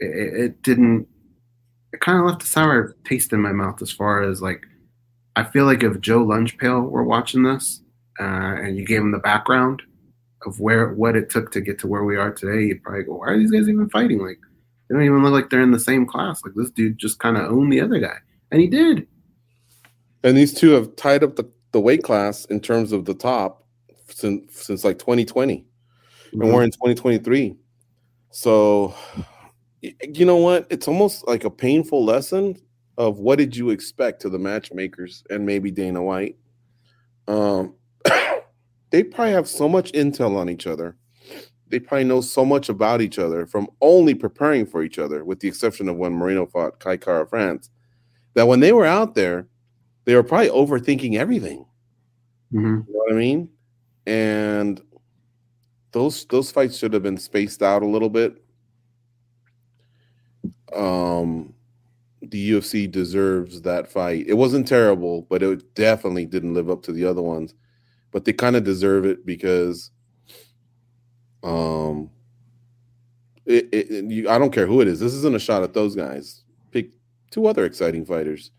[0.00, 1.08] It, it, it didn't.
[1.92, 4.62] It kind of left a sour taste in my mouth as far as like,
[5.36, 7.82] I feel like if Joe Lunchpail were watching this,
[8.20, 9.82] uh, and you gave him the background
[10.46, 13.16] of where what it took to get to where we are today, you'd probably go,
[13.16, 14.40] "Why are these guys even fighting?" Like,
[14.92, 16.44] they don't even look like they're in the same class.
[16.44, 18.18] Like this dude just kind of owned the other guy,
[18.50, 19.06] and he did.
[20.22, 23.66] And these two have tied up the, the weight class in terms of the top
[24.08, 25.64] since since like 2020.
[26.32, 27.56] And we're in 2023.
[28.30, 28.94] So
[29.80, 30.66] you know what?
[30.68, 32.60] It's almost like a painful lesson
[32.98, 36.36] of what did you expect to the matchmakers and maybe Dana White.
[37.28, 37.76] Um
[38.90, 40.98] they probably have so much intel on each other.
[41.72, 45.40] They probably know so much about each other from only preparing for each other, with
[45.40, 47.70] the exception of when Moreno fought Kai Kara France,
[48.34, 49.48] that when they were out there,
[50.04, 51.64] they were probably overthinking everything.
[52.52, 52.86] Mhm.
[52.86, 53.48] You know what I mean?
[54.06, 54.82] And
[55.92, 58.42] those those fights should have been spaced out a little bit.
[60.74, 61.54] Um
[62.22, 64.26] the UFC deserves that fight.
[64.28, 67.54] It wasn't terrible, but it definitely didn't live up to the other ones.
[68.12, 69.90] But they kind of deserve it because
[71.42, 72.10] um
[73.46, 75.00] it, it, you, I don't care who it is.
[75.00, 76.44] This isn't a shot at those guys.
[76.70, 76.90] Pick
[77.30, 78.50] two other exciting fighters.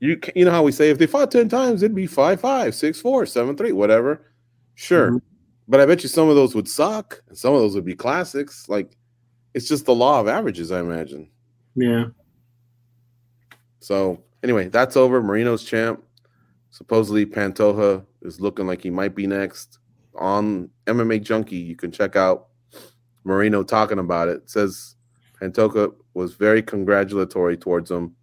[0.00, 2.74] You you know how we say if they fought 10 times, it'd be 5 5,
[2.74, 4.22] 6 4, 7 3, whatever.
[4.74, 5.12] Sure.
[5.12, 5.22] Mhm.
[5.68, 7.94] But I bet you some of those would suck and some of those would be
[7.94, 8.68] classics.
[8.68, 8.96] Like
[9.54, 11.30] it's just the law of averages, I imagine.
[11.74, 12.06] Yeah.
[13.80, 15.22] So anyway, that's over.
[15.22, 16.02] Moreno's champ.
[16.70, 19.78] Supposedly Pantoja is looking like he might be next
[20.16, 21.56] on MMA Junkie.
[21.56, 22.48] You can check out
[23.24, 24.48] Moreno talking about it.
[24.50, 24.96] Says
[25.40, 28.14] Pantoja was very congratulatory towards him,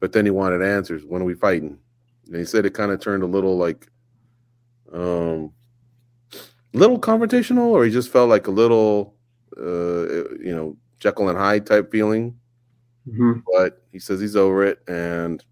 [0.00, 1.04] but then he wanted answers.
[1.04, 1.78] When are we fighting?
[2.26, 3.86] And he said it kind of turned a little like
[4.92, 5.52] um
[6.72, 9.14] little confrontational, or he just felt like a little
[9.56, 12.38] uh you know, Jekyll and Hyde type feeling
[13.06, 13.42] Mhm.
[13.52, 15.44] but he says he's over it and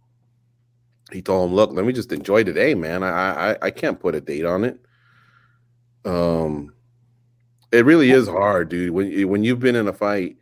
[1.12, 4.14] he told him look let me just enjoy today man i i i can't put
[4.14, 4.80] a date on it
[6.04, 6.72] um
[7.72, 10.36] it really is hard dude when when you've been in a fight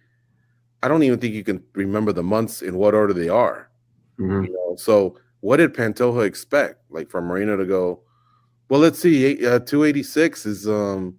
[0.83, 3.71] i don't even think you can remember the months in what order they are
[4.19, 4.47] Mhm.
[4.47, 8.03] you know so what did pantoja expect like for moreno to go
[8.69, 11.15] well let's see uh, 286 is um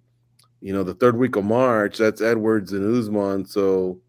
[0.60, 4.00] you know the third week of march that's edwards and usman so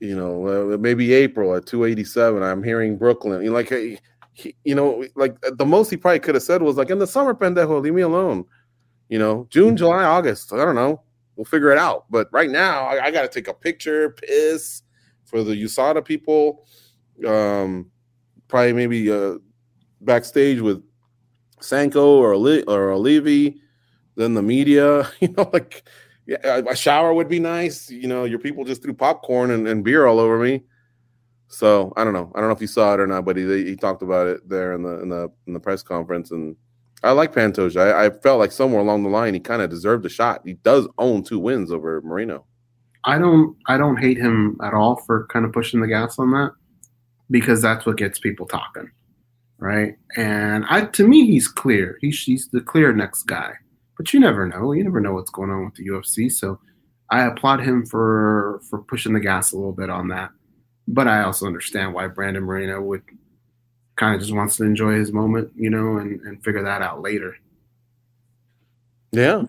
[0.00, 2.40] you know, uh, maybe April at 287.
[2.40, 3.42] I'm hearing Brooklyn.
[3.42, 3.98] You know, like, he,
[4.32, 7.06] he- you know, like the most he probably could have said was like, in the
[7.06, 8.44] summer, pendejo, leave me alone.
[9.08, 10.52] You know, June, July, August.
[10.52, 11.02] I don't know.
[11.36, 12.06] We'll figure it out.
[12.10, 14.82] But right now, I, I got to take a picture, piss
[15.24, 16.66] for the USADA people.
[17.26, 17.90] Um,
[18.48, 19.34] probably maybe uh,
[20.00, 20.82] backstage with
[21.60, 23.60] Sanko or Ali- or Olivi.
[24.16, 25.08] Then the media.
[25.20, 25.88] You know, like
[26.26, 27.90] yeah, a shower would be nice.
[27.90, 30.62] You know, your people just threw popcorn and, and beer all over me.
[31.48, 32.30] So I don't know.
[32.34, 34.46] I don't know if you saw it or not, but he he talked about it
[34.46, 36.30] there in the in the in the press conference.
[36.30, 36.54] And
[37.02, 37.92] I like Pantoja.
[37.94, 40.42] I, I felt like somewhere along the line he kind of deserved a shot.
[40.44, 42.44] He does own two wins over Moreno.
[43.04, 46.32] I don't I don't hate him at all for kind of pushing the gas on
[46.32, 46.52] that
[47.30, 48.90] because that's what gets people talking,
[49.58, 49.94] right?
[50.16, 51.98] And I to me he's clear.
[52.00, 53.52] He's he's the clear next guy.
[53.96, 54.72] But you never know.
[54.72, 56.30] You never know what's going on with the UFC.
[56.30, 56.60] So
[57.10, 60.30] I applaud him for for pushing the gas a little bit on that.
[60.88, 63.02] But I also understand why Brandon Moreno would
[63.98, 67.02] kind of just wants to enjoy his moment, you know, and, and figure that out
[67.02, 67.36] later.
[69.12, 69.44] Yeah,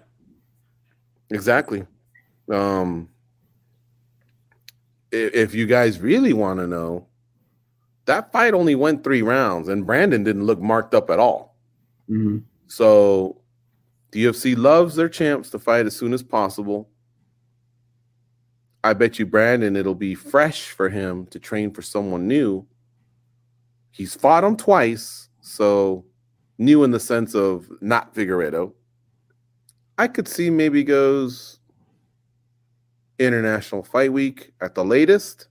[1.29, 1.85] exactly.
[2.51, 3.09] Um,
[5.11, 7.05] if you guys really want to know,
[8.05, 11.55] that fight only went three rounds, and Brandon didn't look marked up at all.
[12.09, 12.43] Mhm.
[12.67, 13.39] So
[14.11, 16.89] the UFC loves their champs to fight as soon as possible.
[18.83, 22.65] I bet you Brandon it'll be fresh for him to train for someone new.
[23.91, 26.05] He's fought him twice, so
[26.57, 28.73] new in the sense of not Figueiredo.
[29.97, 31.59] I could see maybe goze
[33.17, 35.47] International Fight Week at the latest,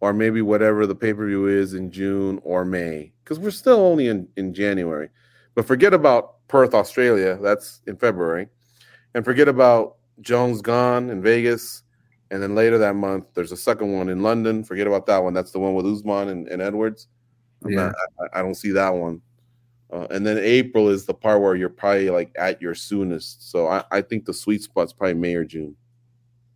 [0.00, 3.80] or maybe whatever the pay per view is in June or May, because we're still
[3.80, 5.10] only in, in January.
[5.54, 7.38] But forget about Perth, Australia.
[7.42, 8.48] That's in February.
[9.14, 11.82] And forget about Jones Gane in Vegas,
[12.30, 14.64] and then later that month there's a second one in London.
[14.64, 15.34] Forget about that one.
[15.34, 17.08] That's the one with Usman and, and Edwards.
[17.64, 17.86] I'm Yeah.
[17.86, 17.94] not-
[18.34, 19.20] I, I don't see that one.
[19.90, 23.50] Uh, and then April is the part where you're probably like at your soonest.
[23.50, 25.74] So I, I think the sweet spot's probably May or June.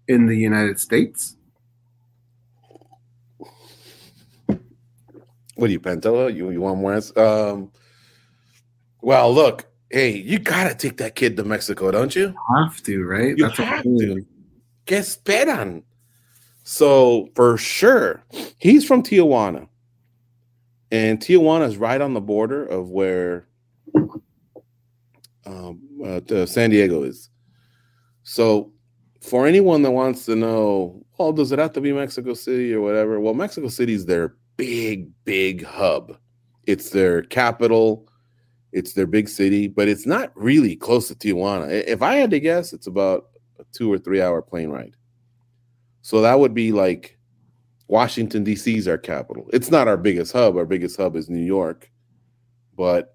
[0.08, 1.36] In the United States,
[5.54, 6.34] What do you, Pentola?
[6.34, 6.94] You you want more?
[7.16, 7.70] Um,
[9.00, 12.34] well, look, hey, you gotta take that kid to Mexico, don't you?
[12.56, 13.36] have to right.
[13.36, 14.26] You what I'm have to.
[14.86, 15.82] Que esperan?
[16.64, 18.24] So for sure,
[18.58, 19.68] he's from Tijuana,
[20.92, 23.48] and Tijuana is right on the border of where
[25.46, 27.30] um, uh, San Diego is.
[28.24, 28.70] So
[29.22, 32.82] for anyone that wants to know, oh, does it have to be Mexico City or
[32.82, 33.18] whatever?
[33.20, 36.18] Well, Mexico City is their big, big hub.
[36.66, 38.06] It's their capital.
[38.72, 41.70] It's their big city, but it's not really close to Tijuana.
[41.86, 44.94] If I had to guess, it's about a two or three hour plane ride.
[46.02, 47.18] So that would be like
[47.88, 48.76] Washington, D.C.
[48.76, 49.48] is our capital.
[49.52, 50.56] It's not our biggest hub.
[50.56, 51.90] Our biggest hub is New York.
[52.76, 53.14] But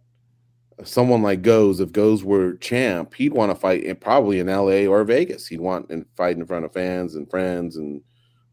[0.84, 4.86] someone like Goze, if Goze were champ, he'd want to fight in, probably in L.A.
[4.88, 5.48] or Vegas.
[5.48, 8.06] He'd want and fight in front of fans and friends and mm-hmm.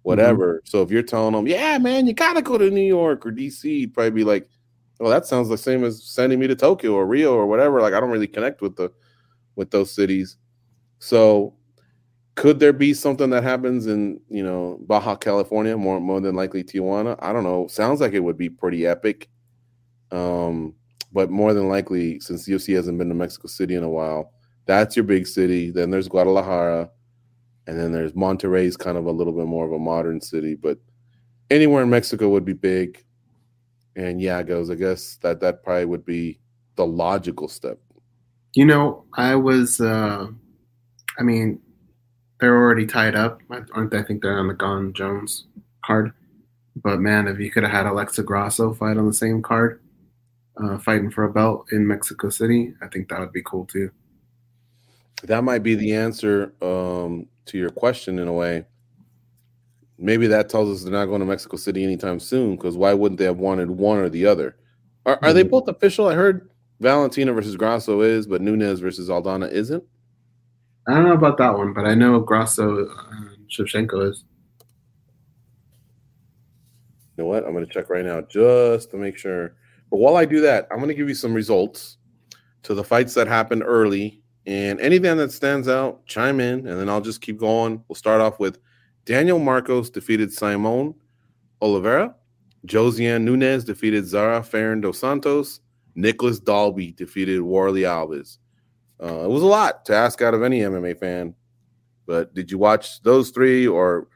[0.03, 0.62] whatever.
[0.64, 3.31] So if you're telling him, yeah, man, you got to go to New York or
[3.31, 4.48] D.C., he'd probably be like,
[4.98, 7.81] well, that sounds the same as sending me to Tokyo or Rio or whatever.
[7.81, 8.92] Like I don't really connect with the
[9.57, 10.37] with those cities.
[10.98, 11.55] So
[12.35, 16.64] could there be something that happens in you know Baja California more more than likely
[16.64, 17.16] Tijuana?
[17.20, 17.66] I don't know.
[17.68, 19.29] Sounds like it would be pretty epic.
[20.11, 20.75] Um,
[21.12, 24.33] but more than likely, since UFC hasn't been to Mexico City in a while,
[24.66, 25.70] that's your big city.
[25.70, 26.90] Then there's Guadalajara,
[27.66, 30.57] and then there's Monterrey's kind of a little bit more of a modern city.
[30.57, 30.79] But
[31.51, 33.05] anywhere in Mexico would be big.
[33.97, 34.70] And yeah, goze.
[34.70, 36.40] I guess that that probably would be
[36.75, 37.79] the logical step.
[38.55, 39.81] You know, I was.
[39.81, 40.27] uh
[41.16, 41.61] I mean,
[42.40, 43.40] they're already tied up,
[43.73, 43.99] aren't they?
[43.99, 45.47] I think they're on the Jon Jones
[45.85, 46.12] card.
[46.77, 49.81] But man, if you could have had Alexa Grasso fight on the same card,
[50.62, 53.90] uh, fighting for a belt in Mexico City, I think that would be cool too.
[55.23, 58.66] That might be the answer um, to your question in a way.
[59.97, 62.57] Maybe that tells us they're not going to Mexico City anytime soon.
[62.57, 64.57] Because why wouldn't they have wanted one or the other?
[65.07, 65.51] Are, are they Mhm.
[65.51, 66.09] both official?
[66.09, 69.85] I heard Valentina versus Grasso is, but Nunes versus Aldana isn't.
[70.87, 72.94] I don't know about that one, but I know Grasso uh,
[73.49, 74.25] Shevchenko is.
[77.16, 77.44] You know what?
[77.44, 79.55] I'm going to check right now just to make sure.
[79.90, 81.99] But while I do that, I'm going to give you some results
[82.64, 84.20] to the fights that happened early.
[84.47, 87.83] And anything that stands out, chime in, and then I'll just keep going.
[87.88, 88.59] We'll start off with
[89.07, 90.94] Daniel Marcos defeated Saimon
[91.62, 92.14] Oliveira.
[92.66, 95.61] Josiane Nunes defeated Zarah Fairn dos Santos.
[95.94, 98.38] Nicolas Dalby defeated Warley Alves.
[99.02, 101.35] Uh, it was a lot to ask out of any MMA fan.
[102.07, 104.09] But did you watch those three or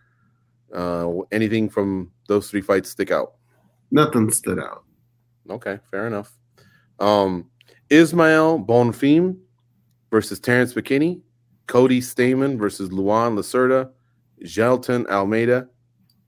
[0.75, 3.35] uh, anything from those three fights stick out?
[3.91, 4.85] Nothing stood out.
[5.49, 6.33] Okay, fair enough.
[6.99, 7.51] Um,
[7.91, 9.39] Ismael Bonfim
[10.11, 11.21] versus Terrence McKinney,
[11.67, 13.91] Cody Stamann versus Luan Lacerda,
[14.43, 15.69] Jailton Almeida,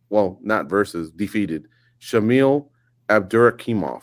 [0.08, 1.68] well, not versus, defeated
[2.00, 2.68] Shamil
[3.08, 4.02] Abdurakhimov.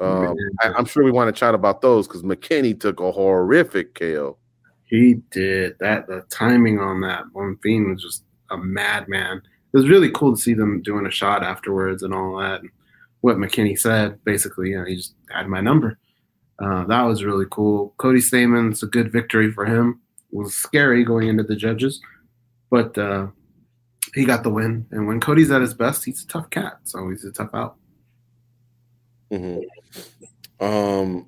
[0.00, 3.94] Um, I, I'm sure we want to chat about those because McKinney took a horrific
[3.94, 4.36] KO.
[4.84, 6.06] He did that.
[6.06, 9.38] The timing on that Bonfim was just a madman.
[9.38, 12.60] It was really cool to see them doing a shot afterwards and all that.
[12.60, 12.70] And
[13.20, 15.98] what McKinney said, basically, you know, he just had my number.
[16.58, 17.94] Uh, that was really cool.
[17.98, 20.00] Cody Stamann's a good victory for him.
[20.32, 22.00] It was scary going into the judges,
[22.70, 23.26] but uh,
[24.14, 24.86] he got the win.
[24.90, 26.78] And when Cody's at his best, he's a tough cat.
[26.84, 27.76] So he's a tough out.
[29.30, 29.62] Mhm.
[30.60, 31.26] Um,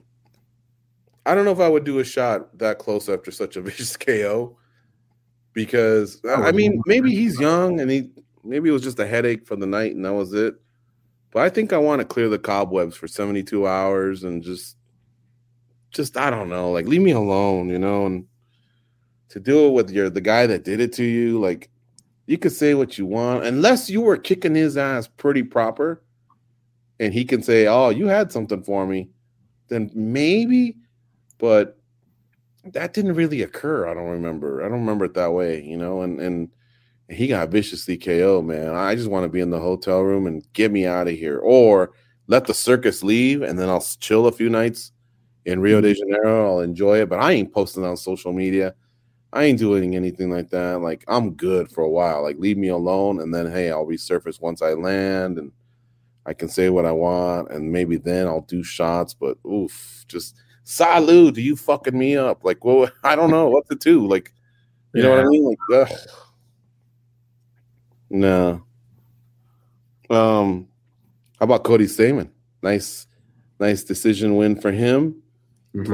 [1.26, 3.96] I don't know if I would do a shot that close after such a vicious
[3.96, 4.56] KO
[5.52, 8.10] because I- I mean maybe he's young and he
[8.44, 10.54] maybe it was just a headache for the night and that was it.
[11.32, 14.76] But I think I want to clear the cobwebs for 72 hours and just
[15.90, 18.26] just I don't know, like leave me alone, you know, and
[19.30, 21.68] to do it with your the guy that did it to you, like
[22.26, 26.02] you could say what you want unless you were kicking his ass pretty proper
[27.00, 29.10] and he can say, "Oh, you had something for me,"
[29.68, 30.76] then maybe.
[31.38, 31.78] But
[32.64, 33.88] that didn't really occur.
[33.88, 34.62] I don't remember.
[34.64, 36.02] I don't remember it that way, you know.
[36.02, 36.50] And and
[37.08, 38.74] he got viciously KO, man.
[38.74, 41.38] I just want to be in the hotel room and get me out of here,
[41.38, 41.92] or
[42.26, 44.92] let the circus leave, and then I'll chill a few nights
[45.46, 45.86] in Rio mm-hmm.
[45.86, 46.46] de Janeiro.
[46.46, 48.74] I'll enjoy it, but I ain't posting on social media.
[49.32, 50.80] I ain't doing anything like that.
[50.80, 52.22] Like I'm good for a while.
[52.22, 55.52] Like leave me alone, and then hey, I'll resurface once I land and
[56.28, 59.14] I can say what I want, and maybe then I'll do shots.
[59.14, 62.44] But oof, just salud, do you fucking me up?
[62.44, 64.06] Like, well, I don't know what to do.
[64.06, 64.32] Like,
[64.92, 65.44] You know what I mean?
[65.70, 65.98] Like, ugh.
[68.10, 68.62] no.
[70.10, 70.68] Um,
[71.38, 72.30] how about Cody Stamann?
[72.62, 73.06] Nice,
[73.60, 75.22] nice decision win for him.
[75.74, 75.86] Mhm.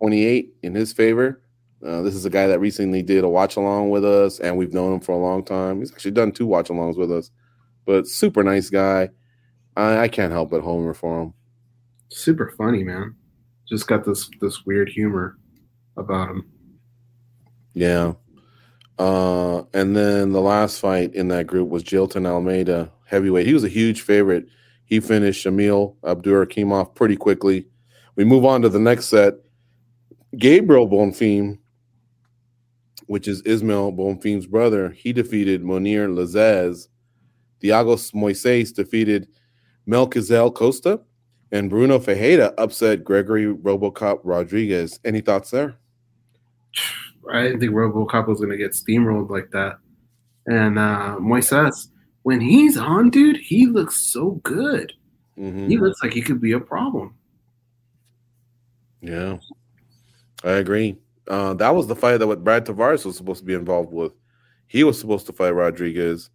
[0.00, 1.40] 29-28 in his favor.
[1.84, 4.72] Uh, this is a guy that recently did a watch along with us, and we've
[4.72, 5.80] known him for a long time.
[5.80, 7.30] He's actually done two watch alongs with us,
[7.86, 9.08] but super nice guy.
[9.76, 11.34] I, I can't help but homer for him.
[12.10, 13.14] Super funny, man.
[13.68, 15.38] Just got this this weird humor
[15.96, 16.50] about him.
[17.74, 18.14] Yeah.
[18.98, 23.46] Uh, and then the last fight in that group was Jailton Almeida, heavyweight.
[23.46, 24.46] He was a huge favorite.
[24.84, 27.66] He finished Shamil Abdurakhimov pretty quickly.
[28.14, 29.34] We move on to the next set.
[30.36, 31.58] Gabriel Bonfim,
[33.06, 36.88] which is Ismael Bonfim's brother, he defeated Mounir Lazzez.
[37.62, 39.28] Thiago Moises defeated
[39.88, 41.00] Melquizael Costa.
[41.50, 44.98] And Brunno Ferreira upset Gregory Robocop Rodrigues.
[45.04, 45.76] Any thoughts there?
[47.30, 49.78] I didn't think RoboCop was gonna get steamrolled like that.
[50.46, 51.88] And uh Moises,
[52.22, 54.94] when he's on, dude, he looks so good.
[55.38, 55.68] Mhm.
[55.68, 57.14] He looks like he could be a problem.
[59.02, 59.38] Yeah,
[60.44, 60.96] I agree.
[61.28, 64.12] Uh, that was the fight that what Brad Tavares was supposed to be involved with.
[64.66, 66.30] He was supposed to fight Rodrigues.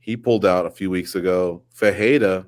[0.00, 1.62] He pulled out a few weeks ago.
[1.72, 2.46] Ferreira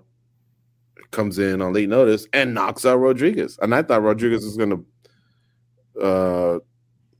[1.13, 3.59] comes in on late notice and knocks out Rodrigues.
[3.63, 4.85] And I thought Rodrigues was going
[5.97, 6.59] to uh,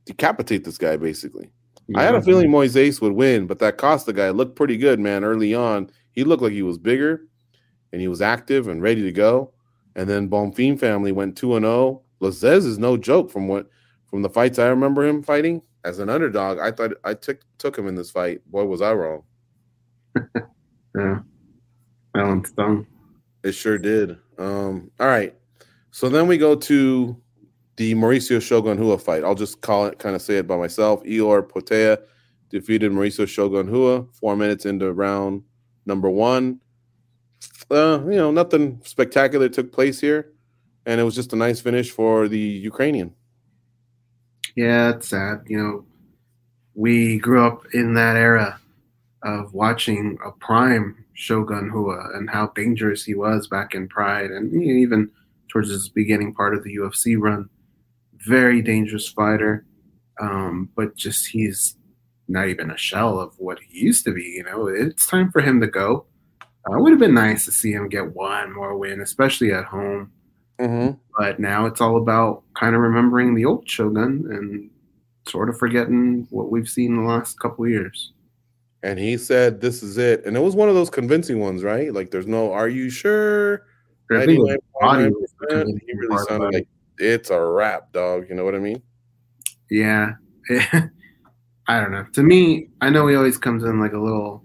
[0.05, 1.49] decapitate this guy, basically.
[1.95, 5.23] I had a feeling Moises would win, but that Costa guy looked pretty good, man.
[5.23, 7.21] Early on, he looked like he was bigger
[7.91, 9.53] and he was active and ready to go.
[9.95, 12.01] And then Bonfim family went two and zero.
[12.21, 13.69] Lazzez is no joke from what
[14.09, 16.57] from the fights I remember him fighting as an underdog.
[16.57, 18.41] I thought I took took him in this fight.
[18.49, 19.23] Boy, was I wrong.
[20.95, 21.21] Yeah.
[22.13, 22.85] That one stung.
[23.43, 24.17] It sure did.
[24.37, 25.35] Um, all right.
[25.91, 27.21] So then we go to
[27.75, 29.23] the Mauricio Shogun Rua fight.
[29.23, 31.03] I'll just call it, kind of say it by myself.
[31.03, 31.99] Ihor Potieria
[32.49, 35.43] defeated Mauricio Shogun Rua four minutes into round
[35.85, 36.59] number one.
[37.69, 40.31] Uh, you know, nothing spectacular took place here,
[40.85, 43.13] and it was just a nice finish for the Ukrainian.
[44.55, 45.41] Yeah, it's sad.
[45.47, 45.85] You know,
[46.75, 48.59] we grew up in that era
[49.23, 54.53] of watching a prime Shogun Rua and how dangerous he was back in Pride and
[54.61, 55.09] even
[55.49, 57.49] towards his beginning part of the UFC run.
[58.25, 59.65] Very dangerous fighter,
[60.19, 61.75] um, but just he's
[62.27, 64.23] not even a shell of what he used to be.
[64.23, 66.05] You know, it's time for him to go.
[66.69, 69.65] Uh, it would have been nice to see him get one more win, especially at
[69.65, 70.11] home
[70.59, 70.91] Mm-hmm.
[71.17, 74.69] but now it's all about kind of remembering the old Shogun and
[75.27, 78.13] sort of forgetting what we've seen the last couple years.
[78.83, 81.93] And he said, "This is it," and it was one of those convincing ones, right?
[81.93, 83.65] Like, there's no, "Are you sure?"
[84.11, 85.81] I think his body 99.9%.
[85.87, 86.67] He really sounded like
[86.99, 88.27] it's a wrap, dog.
[88.29, 88.81] You know what I mean?
[89.69, 90.11] Yeah,
[91.67, 92.05] I don't know.
[92.13, 94.43] To me, I know he always comes in like a little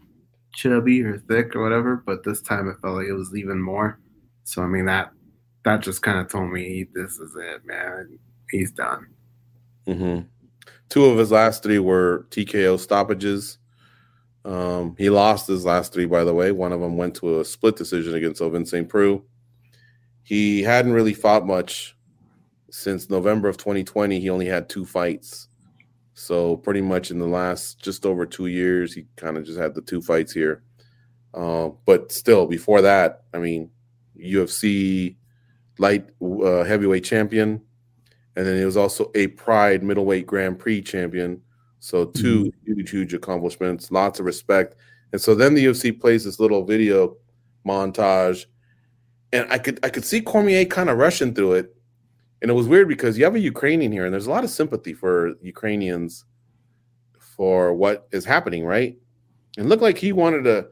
[0.55, 3.99] chubby or thick or whatever, but this time it felt like it was even more.
[4.45, 5.11] So I mean that
[5.65, 8.19] that just kind of told me this is it, man.
[8.51, 9.09] He's done.
[9.87, 10.21] hmm
[10.89, 13.59] Two of his last three were TKO stoppages.
[14.45, 16.53] Um, he lost his last three, by the way.
[16.53, 18.89] One of them went to a split decision against Ovince St.
[18.89, 19.23] Preux.
[20.23, 21.97] He hadn't really fought much
[22.71, 24.21] since November of 2020.
[24.21, 25.49] He only had two fights.
[26.15, 29.75] So, pretty much in the last just over two years, he kind of just had
[29.75, 30.63] the two fights here.
[31.33, 33.71] Uh, but still, before that, I mean,
[34.19, 35.17] UFC
[35.79, 37.63] light uh, heavyweight champion,
[38.35, 41.43] and then he was also a Pride middleweight Grand Prix champion.
[41.81, 42.73] So 2 mm-hmm.
[42.73, 44.75] huge, huge accomplishments, lots of respect.
[45.13, 47.17] And so then the UFC plays this little video
[47.67, 48.47] montage,
[49.33, 51.75] and I could I could see Cormier kind of rushing through it,
[52.43, 54.51] and it was weird because you have a Ukrainian here, and there's a lot of
[54.51, 56.25] sympathy for Ukrainians
[57.37, 58.97] for what is happening, right?
[59.57, 60.69] And it looked like he wanted to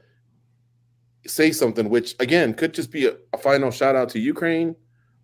[1.26, 4.74] say something, which again could just be a, a final shout out to Ukraine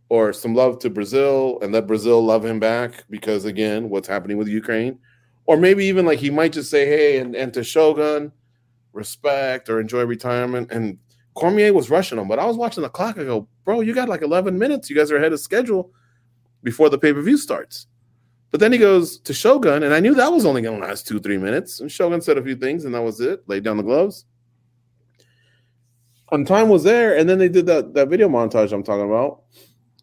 [0.08, 4.36] or some love to Brazil and let Brazil love him back because again, what's happening
[4.36, 4.98] with Ukraine,
[5.46, 8.32] or maybe even like he might just say, "Hey," and, and to Shogun,
[8.92, 10.70] respect or enjoy retirement.
[10.70, 10.98] And
[11.34, 13.18] Cormier was rushing him, but I was watching the clock.
[13.18, 14.90] I go, "Bro, you got like 11 minutes.
[14.90, 15.90] You guys are ahead of schedule
[16.62, 17.86] before the pay per view starts."
[18.50, 21.06] But then he goes to Shogun, and I knew that was only going to last
[21.06, 21.80] two, three minutes.
[21.80, 23.42] And Shogun said a few things, and that was it.
[23.48, 24.26] Laid down the gloves.
[26.30, 29.42] And time was there, and then they did that that video montage I'm talking about.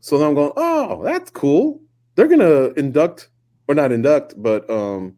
[0.02, 1.82] So then I'm going, oh, that's cool.
[2.16, 3.30] They're gonna induct,
[3.68, 5.16] or not induct, but um,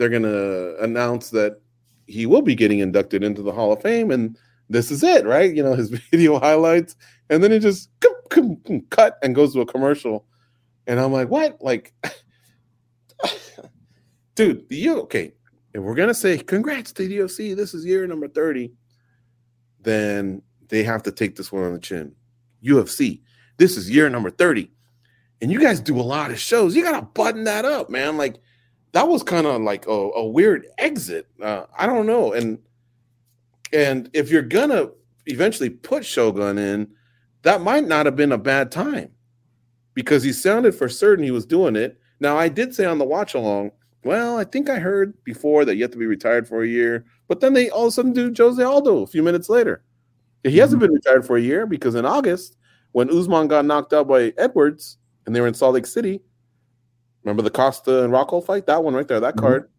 [0.00, 1.60] they're gonna announce that
[2.06, 4.34] he will be getting inducted into the Hall of Fame, and
[4.70, 5.54] this is it, right?
[5.54, 6.96] You know, his video highlights,
[7.28, 10.24] and then it just cut and goes to a commercial,
[10.86, 11.58] and I'm like, what?
[11.60, 11.92] Like,
[14.34, 14.66] dude.
[14.70, 15.34] The U okay.
[15.74, 18.72] If we're gonna say congrats to the UFC, this is year number 30,
[19.82, 22.14] then they have to take this one on the chin.
[22.64, 23.20] UFC,
[23.58, 24.70] this is year number 30.
[25.42, 26.74] And you guys do a lot of shows.
[26.74, 28.16] You gotta button that up, man.
[28.16, 28.36] Like
[28.92, 31.26] that was kind of like a, a weird exit.
[31.40, 32.32] Uh, I don't know.
[32.32, 32.58] And
[33.72, 34.88] and if you're gonna
[35.26, 36.88] eventually put Shogun in,
[37.42, 39.10] that might not have been a bad time
[39.94, 42.00] because he sounded for certain he was doing it.
[42.18, 43.72] Now I did say on the watch along,
[44.04, 47.04] well, I think I heard before that you have to be retired for a year,
[47.28, 49.84] but then they all of a sudden do Jose Aldo a few minutes later.
[50.42, 52.56] He hasn't been retired for a year because in August,
[52.92, 56.22] when Usman got knocked out by Edwards and they were in Salt Lake City,
[57.24, 58.66] remember the Costa and Rocco fight?
[58.66, 59.40] That one right there, that Mhm.
[59.40, 59.70] card.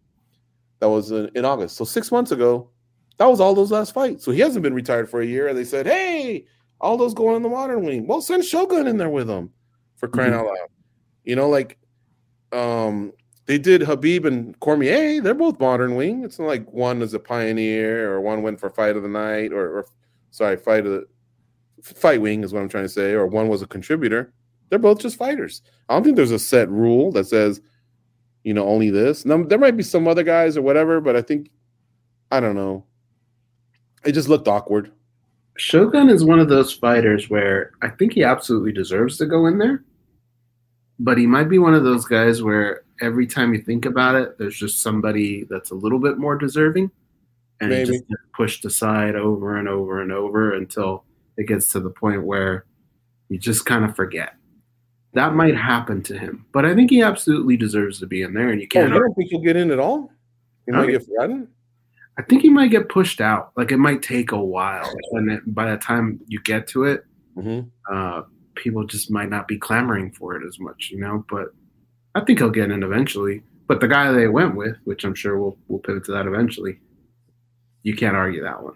[0.80, 1.76] That was in, in August.
[1.78, 2.70] So six months ago,
[3.18, 4.24] that was all those last fights.
[4.26, 5.48] So he hasn't been retired for a year.
[5.48, 6.46] And they said, hey,
[6.80, 8.08] all those going in the modern wing.
[8.08, 9.52] Well, send Shogun in there with him
[9.98, 10.38] for crying Mhm.
[10.40, 10.70] out loud.
[11.24, 11.78] You know, like
[12.52, 13.14] um
[13.46, 15.22] they did Khabib and Cormier.
[15.22, 16.24] They're both modern wing.
[16.24, 19.52] It's not like one is a pioneer or one went for fight of the night
[19.52, 19.86] or, or
[20.32, 21.06] sorry, fight of the
[21.84, 24.34] fight wing is what I'm trying to say, or one was a contributor.
[24.72, 25.62] They're both just fighters.
[25.90, 27.60] I don't think there's a set rule that says,
[28.44, 29.26] you know, only this.
[29.26, 31.52] Now, there might be some other guys or whatever, but I think
[32.32, 32.86] I don't know.
[34.06, 34.92] It just looked awkward.
[35.58, 39.58] Shogun is one of those fighters where I think he absolutely deserves to go in
[39.58, 39.84] there,
[40.98, 44.38] but he might be one of those guys where every time you think about it,
[44.40, 46.90] there's just somebody that's a little bit more deserving,
[47.60, 47.92] and Maybe.
[47.92, 51.04] just gets pushed aside over and over and over until
[51.36, 52.66] it gets to the point where
[53.28, 54.36] you just kind of forget.
[55.14, 58.50] That might happen to him, but I think he absolutely deserves to be in there,
[58.50, 58.94] and you Oh, can't.
[58.94, 60.12] you don't think he'll get in at all?
[60.66, 61.48] He might get forgotten.
[62.18, 63.52] I think he might get pushed out.
[63.58, 67.06] Like it might take a while, and it, by the time you get to it,
[67.38, 67.70] Mhm.
[67.92, 68.24] uh,
[68.56, 71.26] people just might not be clamoring for it as much, you know.
[71.30, 71.54] But
[72.16, 73.44] I think he'll get in eventually.
[73.68, 76.80] But the guy they went with, which I'm sure we'll we'll pivot to that eventually,
[77.84, 78.74] you can't argue that one.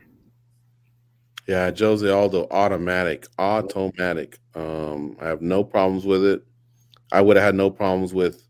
[1.48, 4.39] Yeah, Jose Aldo, automatic, automatic.
[4.56, 6.43] Um, I have no problems with it.
[7.12, 8.48] I would have had no problems with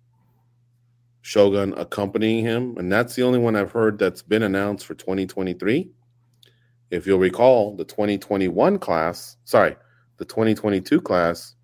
[1.22, 5.90] Shogun accompanying him, and that's the only one I've heard that's been announced for 2023.
[6.92, 9.76] If you'll recall, the 2021 class, sorry,
[10.18, 11.56] the 2022 class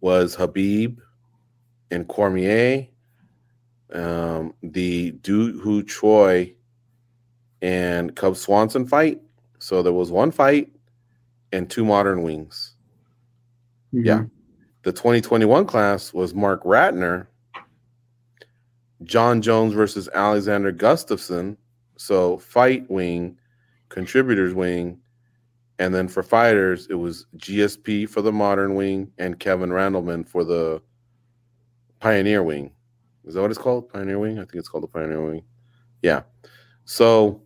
[0.00, 0.98] was Khabib
[1.90, 2.88] and Cormier,
[3.92, 6.54] um, the Doo Ho Choi
[7.62, 9.20] and Cub Swanson fight.
[9.64, 10.70] So there was one fight
[11.50, 12.74] and two modern wings.
[13.94, 14.04] Mm-hmm.
[14.04, 14.24] Yeah.
[14.82, 17.28] The 2021 class was Marc Ratner,
[19.04, 21.56] Jon Jones versus Alexander Gustafsson.
[21.96, 23.38] So fight wing,
[23.88, 25.00] contributors wing,
[25.78, 30.44] and then for fighters it was GSP for the modern wing and Kevin Randleman for
[30.44, 30.82] the
[32.00, 32.70] pioneer wing.
[33.24, 33.88] Is that what it's called?
[33.88, 34.38] Pioneer wing?
[34.38, 35.42] I think it's called the pioneer wing.
[36.02, 36.24] Yeah.
[36.84, 37.40] So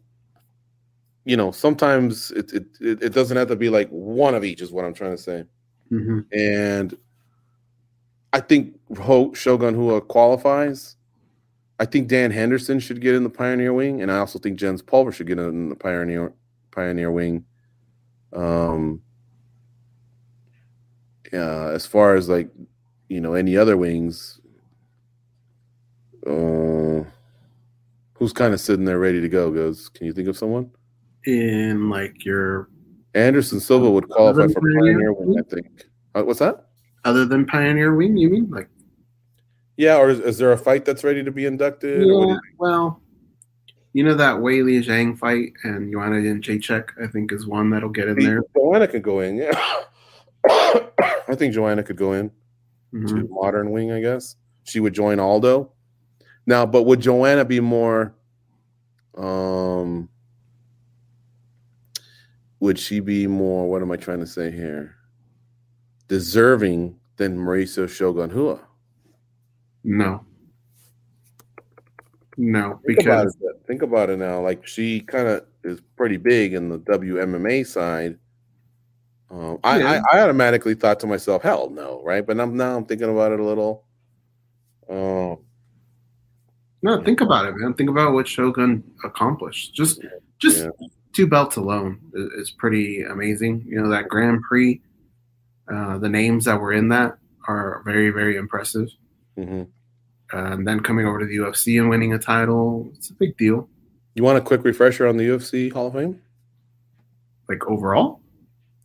[1.29, 4.73] you know, sometimes it, it it doesn't have to be like one of each, is
[4.73, 5.45] what I'm trying to say.
[5.91, 6.97] hmm And
[8.33, 10.97] I think Ho- Shogun Rua qualifies.
[11.79, 14.81] I think Dan Henderson should get in the Pioneer Wing, and I also think Jens
[14.81, 16.33] Pulver should get in the Pioneer
[16.71, 17.45] Pioneer Wing.
[18.33, 19.03] Um,
[21.33, 22.49] uh, as far as like
[23.09, 24.41] you know any other wings,
[26.27, 27.05] uh,
[28.15, 29.51] who's kind of sitting there ready to go?
[29.51, 30.71] Goze, can you think of someone?
[31.29, 32.71] In like your
[33.15, 35.85] Anderson Silva would qualify for Pioneer Pioneer Wing, I think.
[36.15, 36.65] Uh, what's that?
[37.05, 38.69] other than Pioneer Wing, you mean like?
[39.77, 42.03] Yeah, or is, is there a fight that's ready to be inducted?
[42.03, 43.03] Or what do Yeah, well,
[43.93, 47.89] you know that Weili Zhang fight and Joanna and Jacek, I think, is one that'll
[47.91, 48.43] get in there.
[48.57, 49.53] Joanna could go in, yeah.
[50.49, 52.31] I think Joanna could go in
[52.95, 53.09] Mhm.
[53.09, 54.37] to modern wing, I guess.
[54.65, 55.73] She would join Aldo.
[56.47, 58.15] Now, but would Joanna be more
[59.17, 60.09] um
[62.61, 64.95] would she be more what am I trying to say here?
[66.09, 68.61] Deserving than Mauricio Shogun Rua?
[69.85, 70.25] No,
[72.41, 74.41] no, Think about, because it, think about it now.
[74.41, 78.17] Like she kind of is pretty big in the WMMA side.
[79.29, 80.03] Um, I, Yeah.
[80.13, 82.25] I, I automatically thought to myself, hell no, right?
[82.25, 83.85] But I'm now I'm thinking about it a little.
[84.89, 85.39] Um,
[86.81, 87.03] no.
[87.03, 87.75] Think about it, man.
[87.75, 89.75] Think about what Shogun accomplished.
[89.75, 90.01] Just,
[90.39, 90.87] just Yeah.
[91.13, 93.65] Two belts alone is, is pretty amazing.
[93.67, 94.81] You know that Grand Prix.
[95.73, 98.89] Uh, the names that were in that are very, very impressive.
[99.37, 99.67] mhm.
[100.33, 103.69] and then coming over to the UFC and winning a title, it's a big deal.
[104.15, 106.21] You want a quick refresher on the UFC Hall of Fame?
[107.49, 108.21] Like overall,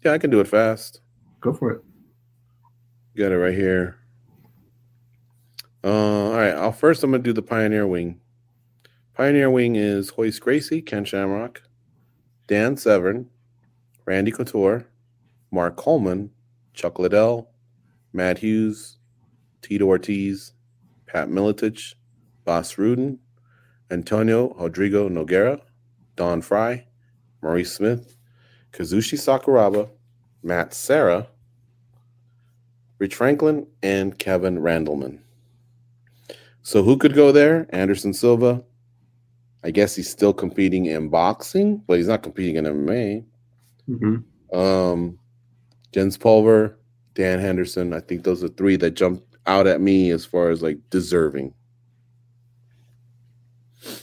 [0.03, 1.01] Yeah, I can do it fast.
[1.41, 1.81] go for it.
[3.17, 3.97] Got it right here.
[5.83, 6.53] Uh, all right.
[6.53, 7.03] I'll first.
[7.03, 8.19] I'm gonna do the Pioneer Wing.
[9.13, 11.61] Pioneer Wing is Royce Gracie, Ken Shamrock,
[12.47, 13.29] Dan Severn,
[14.05, 14.85] Randy Couture,
[15.51, 16.31] Mark Coleman,
[16.73, 17.49] Chuck Liddell,
[18.11, 18.97] Matt Hughes,
[19.61, 20.53] Tito Ortiz,
[21.05, 21.95] Pat Miletich,
[22.43, 23.19] Bas Rutten,
[23.89, 25.61] Antonio Rodrigo Nogueira,
[26.15, 26.85] Don Frye,
[27.41, 28.17] Maurice Smith,
[28.71, 29.89] Kazushi Sakuraba,
[30.41, 31.27] Matt Serra,
[32.99, 35.19] Rich Franklin, and Kevin Randleman.
[36.61, 37.67] So who could go there?
[37.69, 38.63] Anderson Silva.
[39.63, 43.23] I guess he's still competing in boxing, but he's not competing in MMA.
[43.89, 44.57] Mm-hmm.
[44.59, 45.19] Um,
[45.93, 46.77] Jens Pulver,
[47.13, 47.93] Dan Henderson.
[47.93, 51.53] I think those are three that jumped out at me as far as like deserving.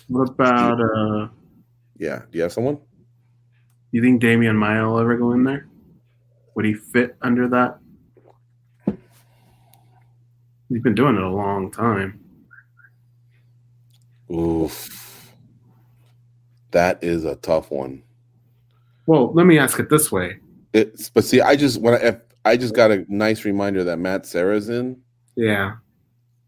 [0.09, 1.29] What about uh
[1.97, 2.23] Yeah.
[2.31, 2.79] Do you have someone?
[3.93, 5.67] you think Demian Maia will ever go in there?
[6.55, 7.79] Would he fit under that?
[10.69, 12.21] He's been doing it a long time.
[14.33, 15.10] Oof.
[16.73, 18.03] That is a tough one.
[19.07, 20.39] Well, let me ask it this way.
[20.73, 24.25] It's but see, I just when I I just got a nice reminder that Matt
[24.27, 25.01] Serra's in
[25.37, 25.77] Yeah.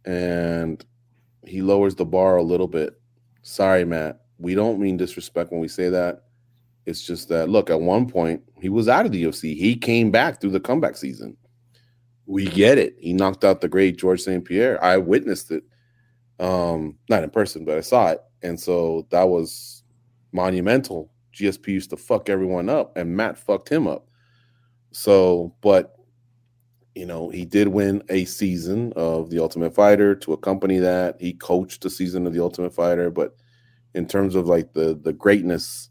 [0.04, 0.84] and
[1.44, 3.00] he lowers the bar a little bit.
[3.42, 4.20] Sorry, Matt.
[4.38, 6.24] We don't mean disrespect when we say that.
[6.86, 9.56] It's just that look, at one point he was out of the UFC.
[9.56, 11.36] He came back through the comeback season.
[12.26, 12.94] We get it.
[12.98, 14.44] He knocked out the great George St.
[14.44, 14.82] Pierre.
[14.82, 15.64] I witnessed it.
[16.38, 18.20] Um, not in person, but I saw it.
[18.42, 19.81] And so that was
[20.32, 21.10] monumental.
[21.34, 24.06] GSP used to fuck everyone up, and Matt fucked him up.
[24.90, 25.96] So, but
[26.94, 31.16] you know, he did win a season of The Ultimate Fighter to accompany that.
[31.18, 33.34] He coached a season of The Ultimate Fighter, but
[33.94, 35.90] in terms of like the the greatness,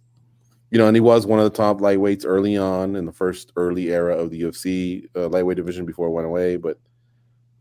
[0.70, 3.52] you know, and he was one of the top lightweights early on in the first
[3.56, 6.56] early era of the UFC uh, lightweight division before it went away.
[6.58, 6.80] But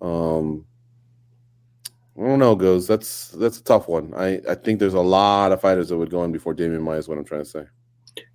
[0.02, 0.66] um,
[2.20, 4.12] I don't know, goze that's that's a tough one.
[4.14, 6.98] I I think there's a lot of fighters that would go in before Demian Maia
[6.98, 7.64] is what I'm trying to say.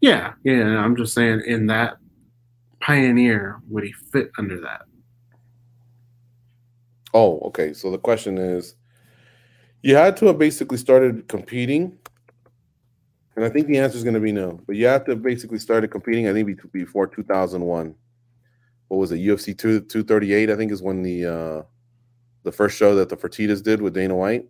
[0.02, 0.34] Yeah.
[0.44, 0.80] Yeah.
[0.80, 1.98] I'm just saying in that
[2.80, 4.84] pioneer, would he fit under that?
[7.14, 7.74] Oh, okay.
[7.74, 8.76] So the question is,
[9.84, 11.98] you had to have basically started competing,
[13.36, 14.60] and I think the answer is going to be no.
[14.66, 16.28] But you have to have basically started competing.
[16.28, 17.96] I think before 2001.
[18.88, 19.18] What was it?
[19.20, 20.50] UFC two 238.
[20.50, 21.62] I think is when the uh,
[22.46, 24.46] the first show that the Fertitas did with Dana White.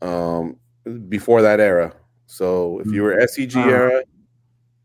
[0.00, 0.56] Um,
[1.08, 1.94] before that era.
[2.26, 3.68] So if you were SEG Ah.
[3.68, 4.02] era,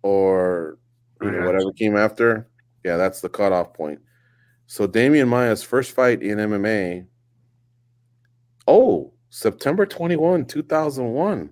[0.04, 0.78] or
[1.24, 2.48] you know whatever came after,
[2.84, 4.00] yeah, that's the cutoff point.
[4.68, 7.08] So Demian Maia's first fight in MMA.
[8.68, 11.50] Oh, September 21, 2001.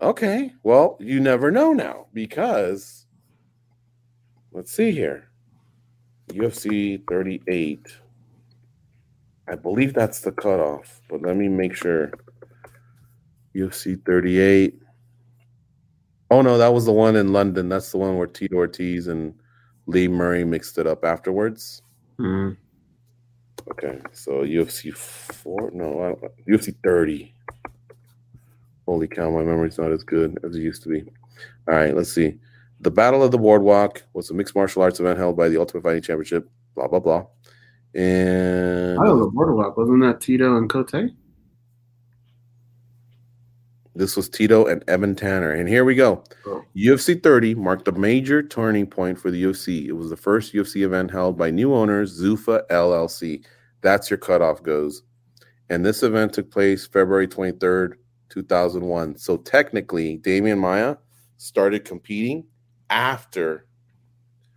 [0.00, 0.52] Okay.
[0.62, 3.06] Well, you never know now because
[4.52, 5.28] let's see here.
[6.28, 7.86] UFC 38.
[9.50, 12.12] I believe that's the cutoff, but let me make sure.
[13.54, 14.74] UFC 38.
[16.30, 17.68] Oh no, that was the one in London.
[17.68, 19.34] That's the one where Tito Ortiz and
[19.86, 21.82] Lee Murray mixed it up afterwards.
[22.20, 22.56] Mm.
[23.70, 27.34] Okay, so UFC four, no, UFC thirty.
[28.86, 31.02] Holy cow, my memory's not as good as it used to be.
[31.66, 32.38] All right, let's see.
[32.80, 35.82] The Battle of the Boardwalk was a mixed martial arts event held by the Ultimate
[35.82, 36.48] Fighting Championship.
[36.74, 37.26] Blah blah blah.
[37.98, 39.30] And I don't know.
[39.30, 39.76] Boardwalk.
[39.76, 41.10] Wasn't that Tito and Cote?
[43.94, 45.50] this was Tito and Evan Tanner.
[45.50, 46.22] And here we go.
[46.46, 46.64] Oh.
[46.76, 49.86] UFC 30 marked a major turning point for the UFC.
[49.86, 53.44] It was the first UFC event held by new owners, Zuffa LLC.
[53.80, 55.02] That's your cutoff goze.
[55.68, 57.94] And this event took place February 23rd,
[58.28, 59.16] 2001.
[59.16, 60.96] So technically, Demian Maia
[61.38, 62.44] started competing
[62.90, 63.66] after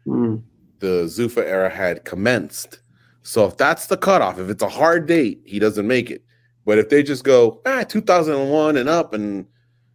[0.07, 0.43] Mm.
[0.79, 2.81] the Zuffa era had commenced.
[3.23, 6.23] So if that's the cutoff, if it's a hard date, he doesn't make it.
[6.65, 9.45] But if they just go ah 2001 and up and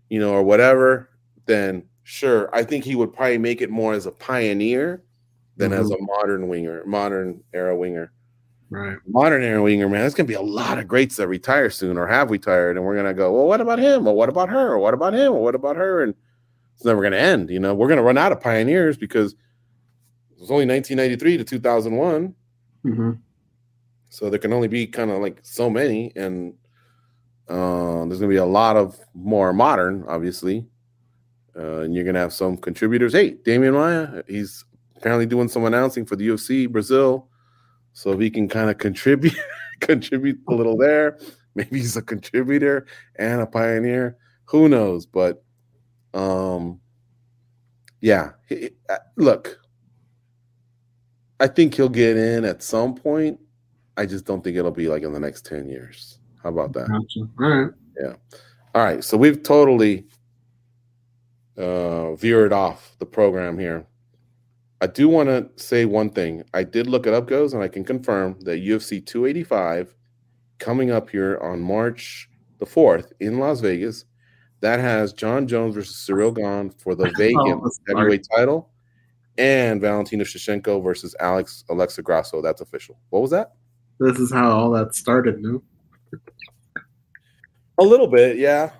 [0.09, 1.11] you know or whatever,
[1.47, 5.03] then sure, I think he would probably make it more as a pioneer
[5.57, 8.12] than as a modern winger, modern era winger.
[8.68, 8.99] Right.
[9.07, 12.07] Modern era winger, man, there's gonna be a lot of greats that retire soon or
[12.07, 14.07] have retired, and we're gonna go, well, what about him?
[14.07, 14.72] Or what about her?
[14.72, 15.33] Or what about him?
[15.33, 16.03] Or what about her?
[16.03, 16.14] And
[16.74, 17.49] it's never gonna end.
[17.49, 22.35] You know, we're gonna run out of pioneers because it was only 1993 to 2001.
[22.95, 23.12] Hmm
[24.11, 26.55] So there can only be kind of like so many, and
[27.49, 30.66] uh, there's gonna be a lot of more modern, obviously.
[31.57, 33.12] Uh, and you're gonna have some contributors.
[33.12, 34.64] Hey, Demian Maia, he's
[34.97, 37.28] apparently doing some announcing for the UFC Brazil,
[37.93, 39.37] so if he can kind of contribute,
[39.80, 41.18] contribute a little there.
[41.55, 42.87] Maybe he's a contributor
[43.18, 44.18] and a pioneer.
[44.45, 45.07] Who knows?
[45.07, 45.43] But
[46.12, 46.80] um,
[48.01, 48.32] yeah.
[48.91, 49.59] uh, Look,
[51.39, 53.39] I think he'll get in at some point
[53.97, 56.18] I just don't think it'll be like in the next 10 years.
[56.43, 56.89] How about that?
[56.89, 57.28] Gotcha.
[57.41, 57.72] All right.
[58.74, 60.05] All right, so we've totally
[61.57, 63.87] uh, veered off the program here.
[64.82, 66.45] I do want to say one thing.
[66.53, 69.95] I did look it up, goze, and I can confirm that UFC 285
[70.59, 72.28] coming up here on March
[72.59, 74.05] the 4th in Las Vegas.
[74.61, 78.68] That has Jon Jones versus Ciryl Gane for the vacant that's heavyweight title,
[79.39, 82.43] and Valentina Shevchenko versus Alex Alexa Grasso.
[82.43, 82.99] That's official.
[83.11, 83.53] What was that?
[83.99, 85.62] This is how all that started, no?
[87.78, 88.70] A little bit, yeah.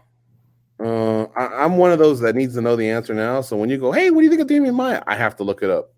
[0.79, 3.41] Uh, I, I'm one of those that needs to know the answer now.
[3.41, 5.03] So when you go, hey, what do you think of Demian Maia?
[5.07, 5.93] I have to look it up.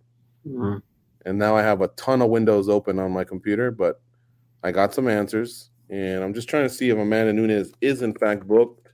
[0.46, 0.82] Mm.
[1.26, 4.00] And now I have a ton of windows open on my computer, but
[4.62, 5.70] I got some answers.
[5.90, 8.88] And I'm just trying to see if Amanda Nunes is in fact booked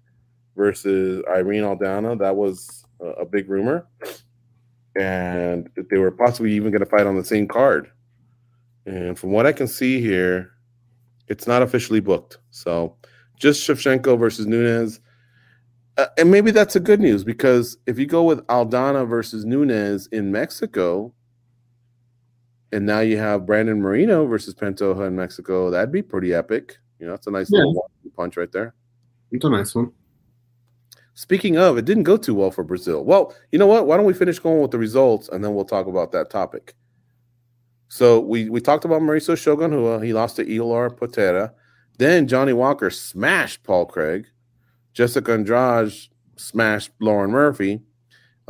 [0.56, 2.18] versus Irene Aldana.
[2.18, 3.86] That was a, a big rumor.
[4.98, 7.90] And they were possibly even going to fight on the same card.
[8.86, 10.52] And from what I can see here,
[11.28, 12.38] it's not officially booked.
[12.50, 12.96] So
[13.38, 15.00] just Shevchenko versus Nunes.
[15.96, 20.06] Uh, and maybe that's a good news because if you go with Aldana versus Nunes
[20.08, 21.12] in Mexico,
[22.72, 26.78] and now you have Brandon Moreno versus Pantoja in Mexico, that'd be pretty epic.
[26.98, 27.60] You know, that's a nice Yeah.
[27.60, 28.74] little punch right there.
[29.30, 29.92] It's a nice one.
[31.14, 33.04] Speaking of, it didn't go too well for Brazil.
[33.04, 33.86] Well, you know what?
[33.86, 36.74] Why don't we finish going with the results and then we'll talk about that topic.
[37.88, 40.04] So we we talked about Mauricio Shogun Rua.
[40.04, 41.52] He lost to Ihor Potieria.
[41.98, 44.26] Then Johnny Walker smashed Paul Craig.
[44.92, 45.92] Jessica Andrade
[46.36, 47.80] smashed Lauren Murphy.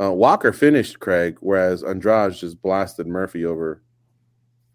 [0.01, 3.83] Uh, Walker finished Craig, whereas Andrade just blasted Murphy over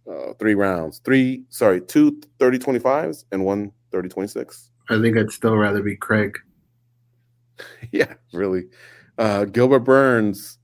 [0.09, 1.01] uh, three rounds.
[1.05, 4.70] Three, sorry, two 30 25s and one 30 26.
[4.88, 6.38] I think I'd still rather be Craig.
[7.93, 8.65] yeah, really.
[9.19, 10.59] Uh, Gilbert Burns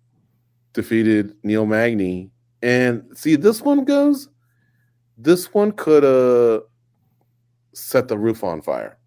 [0.72, 2.30] defeated Neil Magny.
[2.62, 4.28] And see, this one goze,
[5.18, 6.62] this one could have
[7.72, 8.98] set the roof on fire.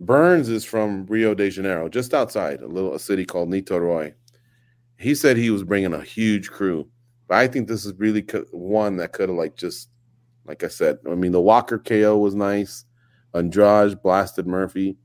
[0.00, 4.14] Burns is from Rio de Janeiro, just outside a little a city called Niterói.
[4.96, 6.88] He said he was bringing a huge crew,
[7.28, 9.90] but I think this is really co- one that could have like just,
[10.44, 12.84] like I said, I mean the Walker KO was nice.
[13.32, 14.96] Andrade blasted Murphy.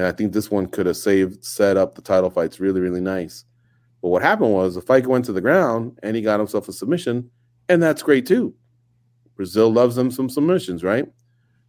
[0.00, 3.02] And I think this one could have saved, set up the title fights really, really
[3.02, 3.44] nice.
[4.00, 6.72] But what happened was the fight went to the ground and he got himself a
[6.72, 7.30] submission,
[7.68, 8.54] and that's great too.
[9.36, 11.06] Brazil loves them some submissions, right?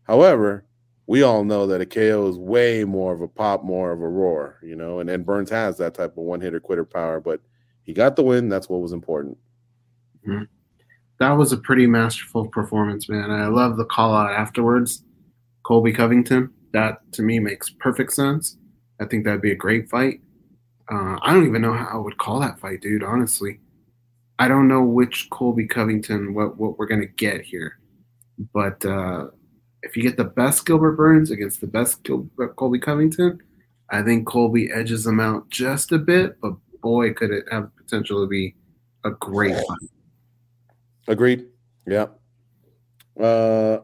[0.03, 0.65] However,
[1.07, 4.07] we all know that a KO is way more of a pop, more of a
[4.07, 7.41] roar, you know, and, and Burns has that type of one hitter quitter power, but
[7.84, 8.47] he got the win.
[8.47, 9.38] That's what was important.
[10.25, 10.43] Mm-hmm.
[11.19, 13.29] That was a pretty masterful performance, man.
[13.29, 15.03] I love the call out afterwards.
[15.63, 16.49] Colby Covington.
[16.74, 18.57] That to me makes perfect sense.
[18.99, 20.22] I think that'd be a great fight.
[20.91, 23.03] Uh, I don't even know how I would call that fight, dude.
[23.03, 23.59] Honestly,
[24.39, 27.80] I don't know which Colby Covington what what we're gonna get here,
[28.53, 29.28] but uh,
[29.84, 33.39] if you get the best Gilbert Burns against the best Gil- Colby Covington,
[33.89, 36.39] I think Colby edges him out just a bit.
[36.41, 38.55] But boy, could it have potential to be
[39.03, 39.89] a great fight.
[41.07, 41.47] Agreed.
[41.88, 42.07] Yeah.
[43.19, 43.80] Uh,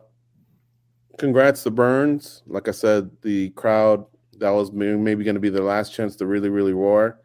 [1.18, 2.44] congrats to Burns.
[2.48, 4.06] Like I said, the crowd
[4.40, 7.20] that was maybe going to be their last chance to really, really roar.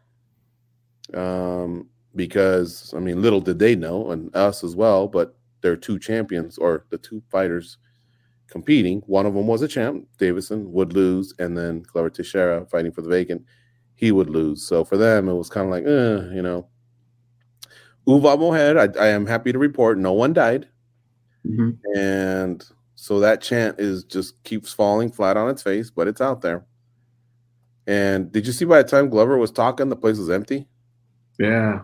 [1.13, 5.07] Um, because I mean, little did they know, and us as well.
[5.07, 7.77] But they're two champions, or the two fighters
[8.47, 9.01] competing.
[9.07, 10.07] One of them was a champ.
[10.19, 13.43] Deiveson would lose, and then Glover Teixeira fighting for the vacant,
[13.95, 14.63] he would lose.
[14.67, 16.67] So for them, it was kind of like, eh, you know.
[18.05, 20.67] Uva Mohed, I, I am happy to report no one died.
[21.47, 21.77] Mhm.
[21.95, 22.65] And
[23.03, 26.65] so that chant is just keeps falling flat on its face, but it's out there.
[27.85, 30.69] And did you see by the time Glover was talking, the place was empty?
[31.37, 31.81] Yeah,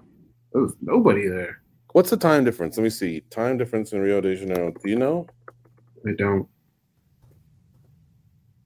[0.53, 1.61] there was nobody there.
[1.91, 2.77] What's the time difference?
[2.77, 3.19] Let me see.
[3.31, 4.71] Time difference in Rio de Janeiro.
[4.71, 5.27] Do you know?
[6.07, 6.47] I don't.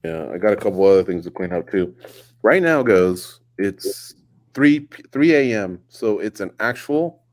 [0.05, 1.95] Yeah, I got a couple other things to clean up too.
[2.43, 4.13] Right now goze it's
[4.53, 5.81] three three a.m.
[5.87, 7.23] So it's an actual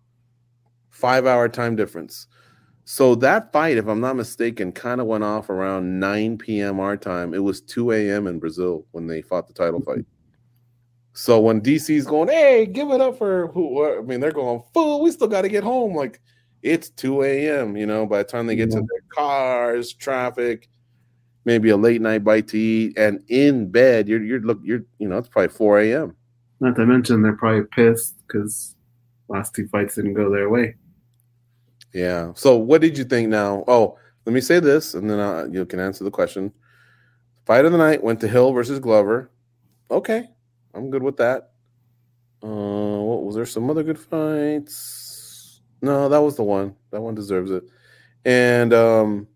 [0.89, 2.27] five hour time difference.
[2.93, 6.81] So that fight, if I'm not mistaken, kind of went off around 9 p.m.
[6.81, 7.35] our time.
[7.35, 8.27] It was 2 a.m.
[8.27, 10.05] in Brazil when they fought the title fight.
[11.13, 13.97] So when DC's going, hey, give it up for who?
[13.97, 15.95] I mean, they're going, fool, we still got to get home.
[15.95, 16.21] Like
[16.63, 17.77] it's 2 a.m.
[17.77, 20.69] You know, by the time they get to their cars, traffic,
[21.45, 25.07] maybe a late night bite to eat, and in bed, you're you're look, you're you
[25.09, 26.17] know, it's probably 4 a.m.
[26.59, 28.75] Not to mention they're probably pissed because
[29.29, 30.75] last two fights didn't go their way.
[31.93, 32.33] Yeah.
[32.35, 33.65] So what did you think now?
[33.67, 36.53] Oh, let me say this, and then uh, you can answer the question.
[37.47, 39.31] Fight of the night went to Hill versus Glover.
[39.91, 40.29] Okay,
[40.75, 41.51] I'm good with that.
[42.43, 43.47] Uh, what was there?
[43.47, 45.61] Some other good fights?
[45.83, 46.75] No, that was the one.
[46.91, 47.65] That one deserves it.
[48.25, 49.27] And um,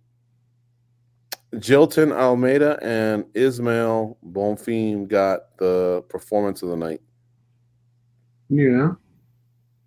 [1.55, 7.00] Jailton Almeida and Ismael Bonfim got the performance of the night.
[8.48, 8.92] Yeah.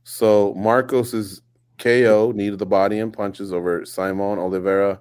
[0.03, 1.41] So Marcos's
[1.77, 4.99] KO needed the body and punches over Simon Oliveira.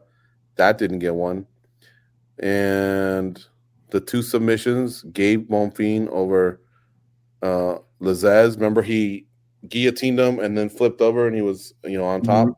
[0.57, 1.47] That didn't get one.
[2.39, 3.43] And
[3.91, 6.61] the two submissions, Gabe Bonfim over
[7.43, 8.57] uh Lazzez.
[8.57, 9.27] Remember he
[9.69, 12.49] guillotined him and then flipped over and he was, you know, on top.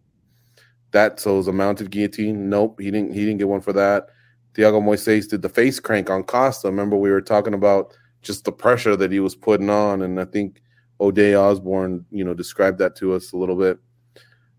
[0.93, 2.49] That so it was a mounted guillotine.
[2.49, 4.09] Nope, he didn't he didn't get one for that.
[4.55, 6.69] Thiago Moises did the face crank on Costa.
[6.69, 10.25] Remember we were talking about just the pressure that he was putting on, and I
[10.25, 10.61] think
[11.01, 13.79] O'Day Osborne, you know, described that to us a little bit.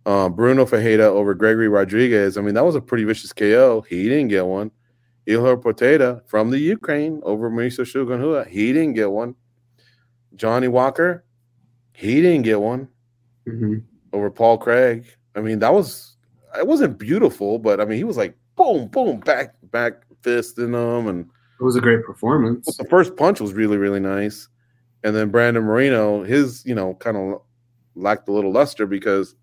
[0.10, 2.36] Uh, Brunno Ferreira over Gregory Rodrigues.
[2.36, 3.82] I mean, that was a pretty vicious KO.
[3.82, 4.72] He didn't get one.
[5.28, 8.44] Ihor Potieria from the Ukraine over Mauricio Shogun Rua.
[8.46, 9.36] He didn't get one.
[10.36, 11.24] Johnny Walker.
[11.94, 12.88] He didn't get one
[13.46, 13.76] hmm
[14.12, 15.06] over Paul Craig.
[15.36, 16.18] I mean, that was
[16.58, 20.72] it wasn't beautiful, but I mean, he was like boom, boom, back back fist in
[20.72, 21.30] them, and
[21.60, 22.78] It was a great performance.
[22.78, 24.48] the first punch was really really nice,
[25.04, 27.42] and then Brandon Moreno, his you know kind of
[27.94, 29.36] lacked a little luster because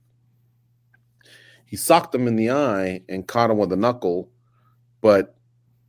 [1.66, 4.30] he socked him in the eye and caught him with a knuckle,
[5.00, 5.36] but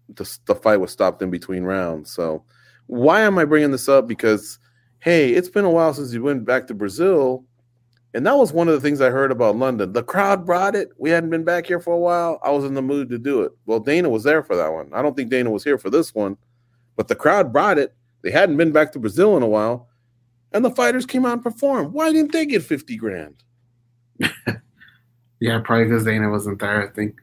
[0.09, 2.11] the the fight was stopped in between rounds.
[2.11, 2.43] So
[2.87, 4.07] why am I bringing this up?
[4.07, 4.59] Because
[4.99, 7.45] hey, it's been a while since you went back to Brazil.
[8.13, 9.93] And that was one of the things I heard about London.
[9.93, 10.89] The crowd brought it.
[10.97, 12.39] We hadn't been back here for a while.
[12.43, 13.51] I was in the mood to do it.
[13.65, 14.89] Well, Dana was there for that one.
[14.91, 16.37] I don't think Dana was here for this one,
[16.95, 17.93] but the crowd brought it.
[18.23, 19.87] They hadn't been back to Brazil in a while,
[20.51, 21.93] and the fighters came out and performed.
[21.93, 23.43] Why didn't they get 50 grand?
[25.39, 26.87] Yeah, probably because Dana wasn't there.
[26.89, 27.15] I think.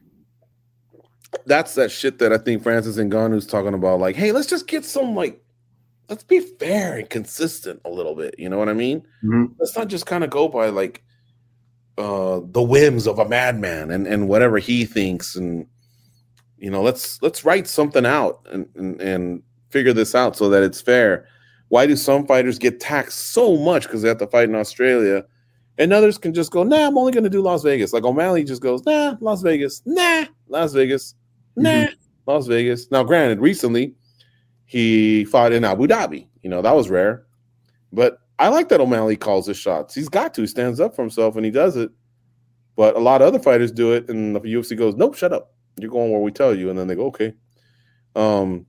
[1.45, 3.99] That's that shit that I think Francis Ngannou's talking about.
[3.99, 5.41] Like, hey, let's just get some, like,
[6.09, 8.35] let's be fair and consistent a little bit.
[8.37, 9.05] You know what I mean?
[9.23, 9.51] Mhm.
[9.59, 11.03] let's not just kind of go by like
[11.97, 15.65] uh the whims of a madman and and whatever he thinks and
[16.57, 20.61] you know let's let's write something out and and, and figure this out so that
[20.61, 21.25] it's fair
[21.69, 25.23] why do some fighters get taxed so much because they have to fight in australia
[25.77, 28.43] and others can just go nah i'm only going to do las vegas like o'malley
[28.43, 31.15] just goes nah las vegas nah las vegas
[31.55, 31.87] nah
[32.25, 33.93] las vegas now granted recently
[34.65, 37.25] he fought in abu dhabi you know that was rare
[37.91, 39.95] but I like that O'Malley calls his shots.
[39.95, 40.41] He's got to.
[40.41, 41.89] He stands up for himself and he does it.
[42.75, 45.53] But a lot of other fighters do it, and the UFC goes, "Nope, shut up.
[45.79, 47.33] You're going where we tell you." And then they go, "Okay."
[48.17, 48.65] Um,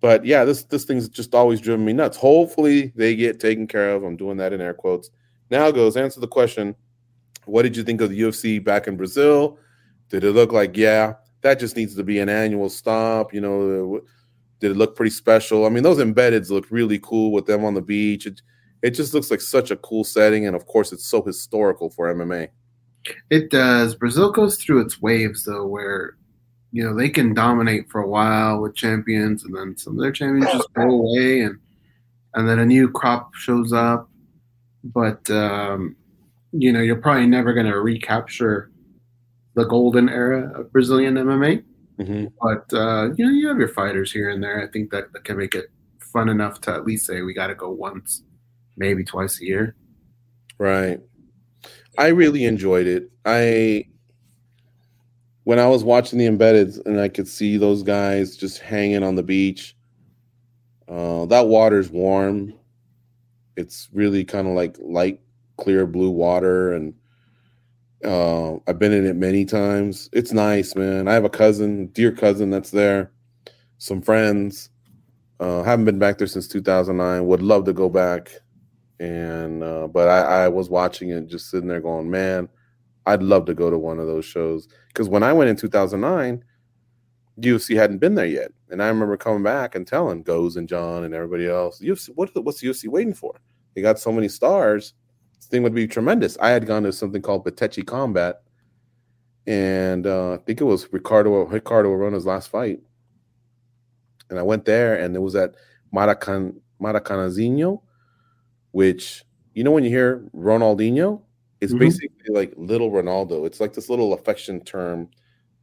[0.00, 2.18] but yeah, this this thing's just always driven me nuts.
[2.18, 4.02] Hopefully, they get taken care of.
[4.04, 5.10] I'm doing that in air quotes.
[5.50, 6.74] Now goze answer the question:
[7.44, 9.58] What did you think of the UFC back in Brazil?
[10.08, 13.32] Did it look like yeah, that just needs to be an annual stop?
[13.32, 14.00] You know,
[14.60, 15.66] did it look pretty special?
[15.66, 18.26] I mean, those embeds look really cool with them on the beach.
[18.26, 18.40] It,
[18.82, 22.12] it just looks like such a cool setting, and of course, it's so historical for
[22.14, 22.48] MMA.
[23.30, 23.94] It does.
[23.94, 26.16] Brazil goes through its waves though, where
[26.72, 30.12] you know they can dominate for a while with champions, and then some of their
[30.12, 31.58] champions just go away, and
[32.34, 34.08] and then a new crop shows up.
[34.94, 35.96] But um,
[36.52, 38.70] you know, you're probably never going to recapture
[39.54, 41.62] the golden era of Brazilian MMA.
[41.98, 42.26] Mm-hmm.
[42.40, 44.62] But uh, you know, you have your fighters here and there.
[44.62, 45.66] I think that, that can make it
[46.00, 48.22] fun enough to at least say we got to go once,
[48.76, 49.76] maybe twice a year.
[50.58, 51.00] Right.
[51.96, 53.10] I really enjoyed it.
[53.24, 53.86] I
[55.44, 59.16] when I was watching the embedded and I could see those guys just hanging on
[59.16, 59.74] the beach.
[60.86, 62.54] Uh, that water's warm.
[63.58, 65.20] It's really kind of like light,
[65.56, 66.94] clear blue water, and
[68.04, 70.08] uh, I've been in it many times.
[70.12, 71.08] It's nice, man.
[71.08, 73.12] I have a cousin, dear cousin, that's there.
[73.78, 74.70] Some friends.
[75.40, 77.26] Uh, haven't been back there since 2009.
[77.26, 78.32] Would love to go back
[79.00, 82.48] and uh, but I, I was watching it just sitting there going man
[83.06, 86.44] i'd love to go to one of those shows because when i went in 2009
[87.40, 91.04] ufc hadn't been there yet and i remember coming back and telling goze and john
[91.04, 93.40] and everybody else ufc what, what's the ufc waiting for
[93.78, 94.94] they got so many stars
[95.36, 98.42] this thing would be tremendous i had gone to something called Bitetti combat
[99.46, 102.80] and uh, i think it was ricardo ricardo arona's last fight
[104.30, 105.54] and i went there and it was at
[105.94, 107.80] maracan maracanazinho
[108.72, 109.24] which
[109.54, 111.22] you know when you hear Ronaldinho,
[111.60, 111.78] it's Mhm.
[111.80, 113.44] basically like little Ronaldo.
[113.46, 115.08] It's like this little affection term,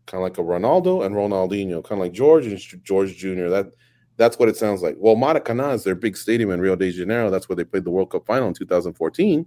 [0.05, 3.47] kind of like a Ronaldo and Ronaldinho, kind of like George and George Jr.
[3.49, 3.71] That
[4.17, 4.95] that's what it sounds like.
[4.97, 7.29] Well, Maracanã is their big stadium in Rio de Janeiro.
[7.29, 9.45] That's where they played the World Cup final in 2014.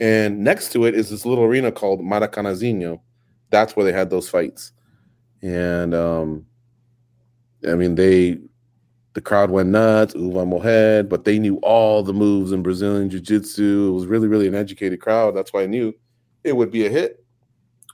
[0.00, 3.00] And next to it is this little arena called Maracanazinho.
[3.50, 4.72] That's where they had those fights.
[5.42, 6.46] And um
[7.68, 8.38] I mean they
[9.14, 13.20] the crowd went nuts, Uva Mohed, but they knew all the moves in Brazilian Jiu
[13.20, 13.88] Jitsu.
[13.88, 15.36] It was really, really an educated crowd.
[15.36, 15.94] That's why I knew
[16.42, 17.24] it would be a hit.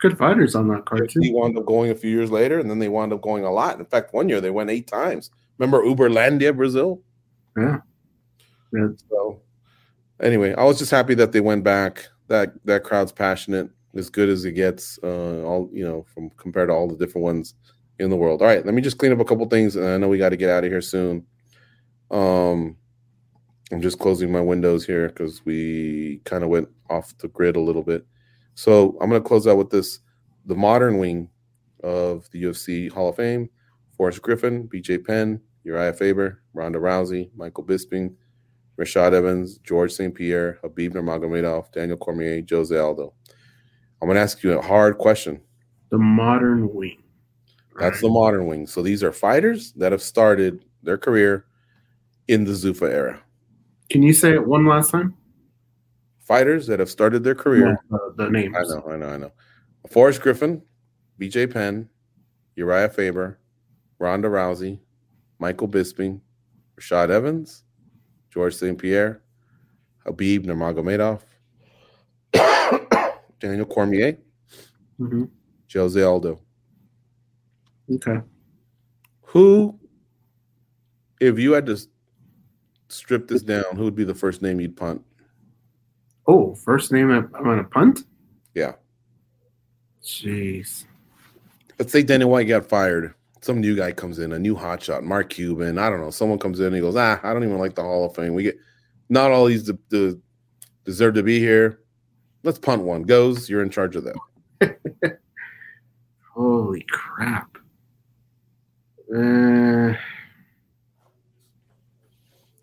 [0.01, 1.21] good fighters on that card too.
[1.21, 3.51] He wound up going a few years later, and then they wound up going a
[3.51, 3.79] lot.
[3.79, 5.31] In fact, one year they went eight times.
[5.61, 7.03] Remember Uberlandia, Brazil?
[7.55, 7.81] Yeah.
[8.73, 8.89] Yeah.
[9.11, 9.43] So
[10.23, 12.09] anyway, I was just happy that they went back.
[12.29, 14.99] That that crowd's passionate, as good as it gets.
[15.03, 17.55] Uh, all you know, from compared to all the different ones
[17.99, 18.41] in the world.
[18.41, 20.31] All right, let me just clean up a couple things, and I know we got
[20.31, 21.27] to get out of here soon.
[22.11, 22.79] Um,
[23.71, 27.61] I'm just closing my windows here because we kind of went off the grid a
[27.61, 28.07] little bit.
[28.55, 29.99] So I'm going to close out with this:
[30.47, 31.29] the modern wing
[31.85, 33.51] of the UFC Hall of Fame:
[33.99, 34.99] Forrest Griffin, B.J.
[34.99, 38.15] Penn, Uriah Faber, Ronda Rousey, Michael Bisping,
[38.79, 40.15] Rashad Evans, George St.
[40.15, 43.13] Pierre, Khabib Nurmagomedov, Daniel Cormier, Jose Aldo.
[44.01, 45.41] I'm going to ask you a hard question.
[45.91, 47.03] The modern wing.
[47.79, 48.67] That's the modern wing.
[48.67, 51.47] So these are fighters that have started their career
[52.29, 53.23] in the Zuffa era.
[53.91, 55.15] Can you say it one last time?
[56.21, 57.79] Fighters that have started their career.
[57.91, 58.55] The, the names.
[58.57, 59.33] I know, I know, I know.
[59.91, 60.63] Forrest Griffin,
[61.19, 61.89] BJ Penn,
[62.55, 63.41] Uriah Faber,
[63.99, 64.79] Ronda Rousey,
[65.41, 66.21] Michael Bisping,
[66.79, 67.65] Rashad Evans,
[68.31, 68.79] George St.
[68.79, 69.23] Pierre,
[70.07, 71.23] Khabib Nurmagomedov,
[73.41, 74.19] Daniel Cormier,
[74.99, 75.25] hmm
[75.73, 76.41] Jose Aldo.
[77.93, 78.19] Okay.
[79.23, 79.79] Who,
[81.21, 81.79] if you had to
[82.89, 85.03] strip this down, who would be the first name you'd punt?
[86.27, 88.05] Oh, first name I'm on a punt.
[88.55, 88.75] Yeah.
[90.03, 90.85] Jeez.
[91.79, 93.15] Let's say Dana White got fired.
[93.43, 95.79] Some new guy comes in, a new hotshot, Mark Cuban.
[95.79, 96.11] I don't know.
[96.11, 98.35] Someone comes in and he goes, ah, I don't even like the Hall of Fame.
[98.35, 98.57] We get
[99.09, 100.19] not all these de- de-
[100.85, 101.81] deserve to be here.
[102.43, 103.03] Let's punt one.
[103.05, 104.77] Goes, you're in charge of that.
[106.35, 107.57] Holy crap.
[109.15, 109.95] Uh,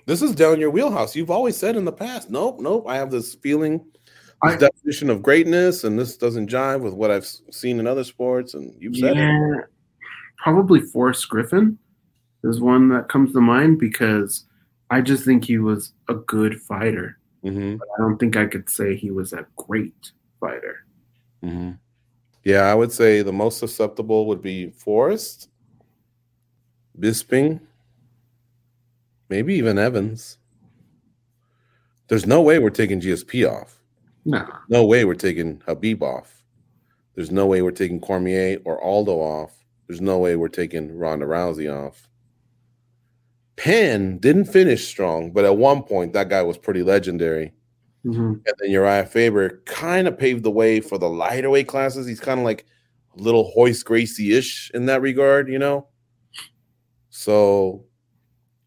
[0.06, 1.16] This is down your wheelhouse.
[1.16, 2.86] You've always said in the past, nope, nope.
[2.88, 3.80] I have this feeling,
[4.44, 8.04] this I- definition of greatness, and this doesn't jive with what I've seen in other
[8.04, 8.54] sports.
[8.54, 9.66] And you've said it.
[10.38, 11.78] Probably Forrest Griffin
[12.44, 14.46] is one that comes to mind because
[14.90, 17.18] I just think he was a good fighter.
[17.44, 20.86] Mhm, I don't think I could say he was a great fighter.
[21.44, 21.78] mhm.
[22.44, 25.50] Yeah, I would say the most susceptible would be Forrest,
[26.98, 27.60] Bisping,
[29.30, 30.38] maybe even Evans.
[32.08, 33.82] There's no way we're taking GSP off.
[34.26, 34.48] No.
[34.70, 36.44] No way we're taking Khabib off.
[37.16, 39.66] There's no way we're taking Cormier or Aldo off.
[39.88, 42.10] There's no way we're taking Ronda Rousey off.
[43.56, 47.54] Penn didn't finish strong, but at one point that guy was pretty legendary.
[48.04, 52.06] hmm And then Uriah Faber kind of paved the way for the lighter weight classes.
[52.06, 52.66] He's kind of like
[53.18, 55.88] a little Royce Gracie ish in that regard, you know?
[57.10, 57.86] So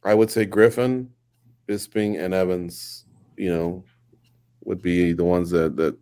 [0.03, 1.11] I would say Griffin,
[1.68, 3.05] Bisping, and Evans,
[3.37, 3.85] you know,
[4.64, 5.97] would be the ones that, that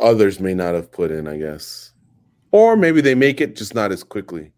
[0.00, 1.92] others may not have put in, I guess.
[2.56, 4.50] Or maybe they make it just not as quickly.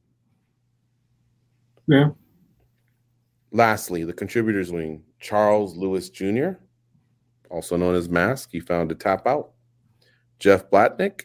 [1.88, 2.10] Yeah.
[3.50, 6.50] Lastly, the contributors wing, Charles Lewis Jr.,
[7.50, 8.50] also known as Mask.
[8.52, 9.50] He found a tap out.
[10.38, 11.22] Jeff Blatnick,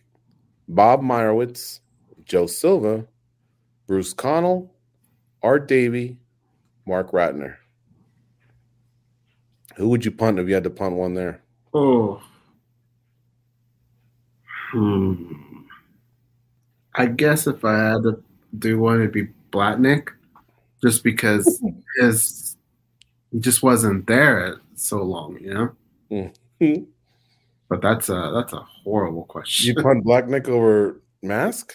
[0.67, 1.81] Bob Meyerowitz,
[2.25, 3.05] Joe Silva,
[3.85, 4.67] Bruce Connal,
[5.43, 6.17] Art Davie,
[6.87, 7.57] Marc Ratner.
[9.75, 11.39] Who would you punt if you had to punt one there?
[11.75, 12.19] Oh.
[14.71, 15.42] Hmm.
[16.95, 18.23] I guess if I had to
[18.59, 20.09] do one, it'd be Blatnick,
[20.81, 21.61] just because
[21.99, 22.57] his
[23.31, 25.75] he just wasn't there so long, you know.
[26.61, 26.85] Mhm.
[27.69, 29.75] But that's a that's a horrible question.
[29.75, 31.73] You punt Blatnick over Mask?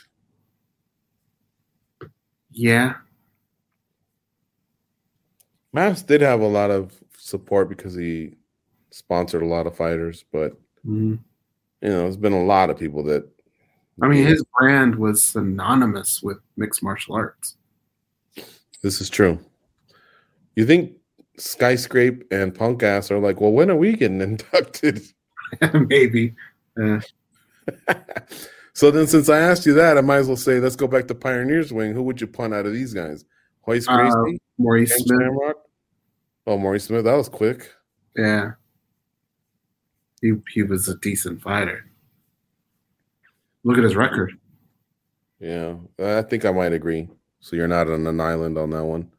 [2.50, 2.94] yeah,
[5.72, 8.34] Mask did have a lot of support because he
[8.90, 10.56] sponsored a lot of fighters, but
[10.86, 11.18] Mhm.
[11.82, 13.28] you know, there's been a lot of people that
[14.00, 17.56] I mean his brand was synonymous with mixed martial arts.
[18.82, 19.38] This is true.
[20.54, 20.92] You think
[21.38, 25.02] Skyskrape and Punk Ass are like, well, when are we getting inducted?
[25.74, 26.34] Maybe.
[26.80, 27.00] Uh,
[28.72, 31.08] so then, since I asked you that, I might as well say, let's go back
[31.08, 31.92] to Pioneers Wing.
[31.92, 33.24] Who would you punt out of these guys?
[33.66, 35.20] Royce Uh, Gracie, Maurice Ken Smith.
[35.20, 35.56] Shamrock?
[36.46, 37.04] Oh, Maurice Smith.
[37.04, 37.70] That was quick.
[38.16, 38.52] Yeah.
[40.22, 41.84] He he was a decent fighter.
[43.68, 44.32] Look at his record.
[45.40, 47.06] Yeah, I think I might agree.
[47.40, 49.10] So you're not on an island on that one.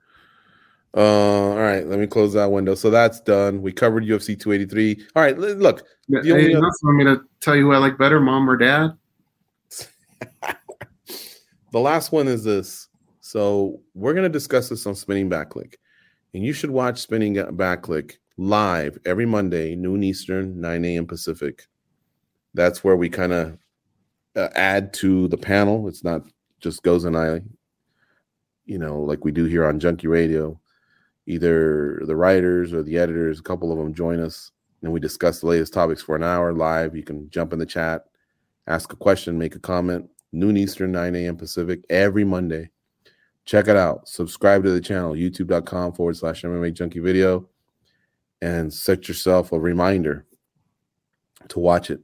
[0.97, 0.99] Uh,
[1.51, 2.73] all right, let me close that window.
[2.73, 3.61] So that's done.
[3.61, 5.05] We covered UFC 283.
[5.15, 7.77] All right, look, The Hey, you other- also want me to tell you who I
[7.77, 8.97] like better, mom or dad?
[11.71, 12.87] The last one is this.
[13.21, 15.77] So we're going to discuss this on Spinning Back Click.
[16.33, 21.05] And you should watch Spinning Back Click live every Monday, noon Eastern, 9 a.m.
[21.05, 21.67] Pacific.
[22.55, 23.59] That's where we kind of
[24.35, 25.87] uh, add to the panel.
[25.87, 26.23] It's not
[26.59, 27.41] just Goze and I,
[28.65, 30.59] you know, like we do here on Junkie Radio.
[31.25, 34.51] Either the writers or the editors, a couple of them join us,
[34.81, 36.95] and we discuss the latest topics for an hour live.
[36.95, 38.05] You can jump in the chat,
[38.67, 40.09] ask a question, make a comment.
[40.31, 41.37] Noon Eastern, 9 a.m.
[41.37, 42.69] Pacific, every Monday.
[43.45, 44.07] Check it out.
[44.07, 47.47] Subscribe to the channel, youtube.com forward slash MMA Junkie Video,
[48.41, 50.25] and set yourself a reminder
[51.47, 52.01] to watch it.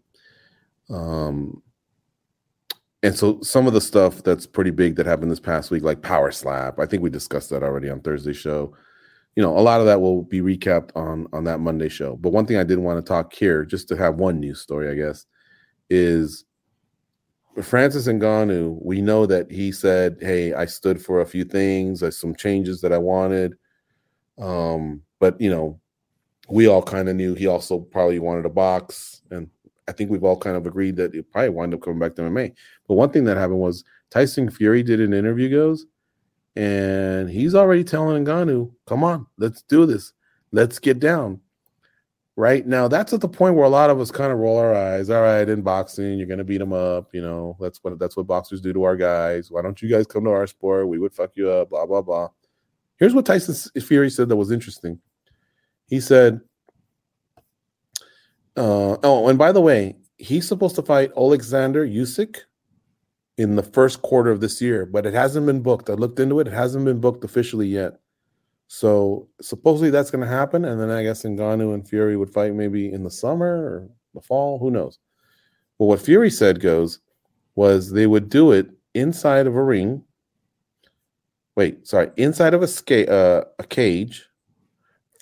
[0.90, 1.62] Um,
[3.06, 6.02] and so some of the stuff that's pretty big that happened this past week, like
[6.02, 8.76] Power Slap, I think we discussed that already on Thursday show.
[9.36, 12.16] You know, a lot of that will be recapped on on that Monday show.
[12.16, 14.90] But one thing I did want to talk here, just to have one news story,
[14.90, 15.28] I guess,
[15.88, 16.46] is
[17.62, 18.84] Francis Ngannou.
[18.84, 22.82] We know that he said, "Hey, I stood for a few things, there's some changes
[22.82, 23.54] that I wanted."
[24.40, 25.80] Um, but you know,
[26.50, 29.48] we all kind of knew he also probably wanted a box, and
[29.88, 32.24] I think we've all kind of agreed that it probably wound up coming back to
[32.24, 32.54] MMA.
[32.88, 35.86] But one thing that happened was Tyson Fury did an interview Goze,
[36.56, 40.14] and he's already telling Ngannou, "Come on, let's do this.
[40.52, 41.42] Let's get down."
[42.38, 44.74] Right now, that's at the point where a lot of us kind of roll our
[44.74, 45.10] eyes.
[45.10, 47.14] All right, in boxing, you're gonna beat them up.
[47.14, 49.52] You know, that's what that's what boxers do to our guys.
[49.52, 50.88] Why don't you guys come to our sport?
[50.88, 51.70] We would fuck you up.
[51.70, 52.30] Blah blah blah.
[52.98, 55.00] Here's what Tyson Fury said that was interesting.
[55.88, 56.42] He said,
[58.58, 62.38] uh, "Oh, and by the way, he's supposed to fight Alexander Usyk
[63.38, 65.90] in the first quarter of this year, but it hasn't been booked.
[65.90, 68.00] I looked into it; it hasn't been booked officially yet.
[68.68, 72.54] So supposedly that's going to happen, and then I guess Ngannou and Fury would fight
[72.54, 74.60] maybe in the summer or the fall.
[74.60, 75.00] Who knows?
[75.78, 77.00] But what Fury said Goze
[77.56, 80.04] was they would do it inside of a ring.
[81.56, 84.26] Wait, sorry, inside of a uh, a cage,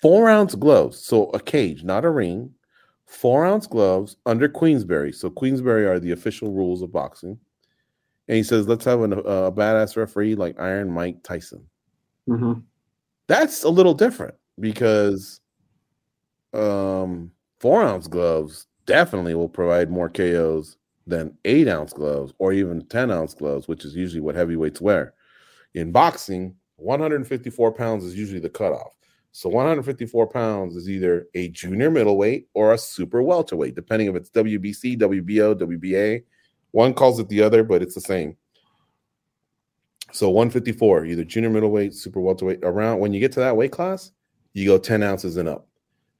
[0.00, 0.98] four ounce gloves.
[0.98, 2.54] So a cage, not a ring.
[3.06, 5.12] Four ounce gloves under Queensberry.
[5.12, 7.38] So Queensberry are the official rules of boxing.
[8.28, 11.66] And he says, let's have an, a badass referee like Iron Mike Tyson.
[12.28, 12.60] Mm-hmm.
[13.26, 15.40] That's a little different because
[16.54, 20.76] um, four ounce gloves definitely will provide more KOs
[21.06, 25.14] than eight ounce gloves or even 10 ounce gloves, which is usually what heavyweights wear.
[25.74, 28.96] In boxing, 154 pounds is usually the cutoff.
[29.36, 34.30] So 154 pounds is either a junior middleweight or a super welterweight, depending if it's
[34.30, 36.22] WBC, WBO, WBA.
[36.70, 38.36] One calls it the other, but it's the same.
[40.12, 42.60] So 154, either junior middleweight, super welterweight.
[42.62, 44.12] Around when you get to that weight class,
[44.52, 45.66] you go 10 ounces and up.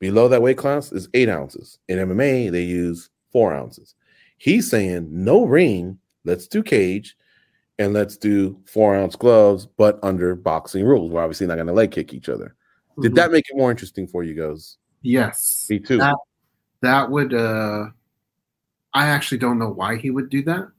[0.00, 1.78] Below that weight class is eight ounces.
[1.86, 3.94] In MMA, they use four ounces.
[4.38, 7.16] He's saying no ring, let's do cage,
[7.78, 11.12] and let's do four ounce gloves, but under boxing rules.
[11.12, 12.56] We're obviously not going to leg kick each other.
[13.00, 13.16] Did Mhm.
[13.16, 14.76] that make it more interesting for you guys?
[15.02, 15.66] Yes.
[15.68, 15.98] Me too.
[15.98, 16.16] That,
[16.82, 17.86] that would uh
[18.94, 20.70] I actually don't know why he would do that,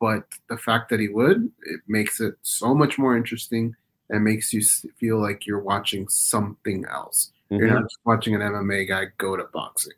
[0.00, 3.76] but the fact that he would, it makes it so much more interesting
[4.08, 4.62] and makes you
[4.98, 7.32] feel like you're watching something else.
[7.50, 7.74] You're Mhm.
[7.74, 9.92] not just watching an MMA guy go to boxing.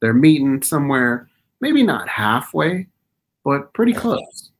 [0.00, 1.28] They're meeting somewhere,
[1.60, 2.88] maybe not halfway,
[3.44, 4.50] but pretty close.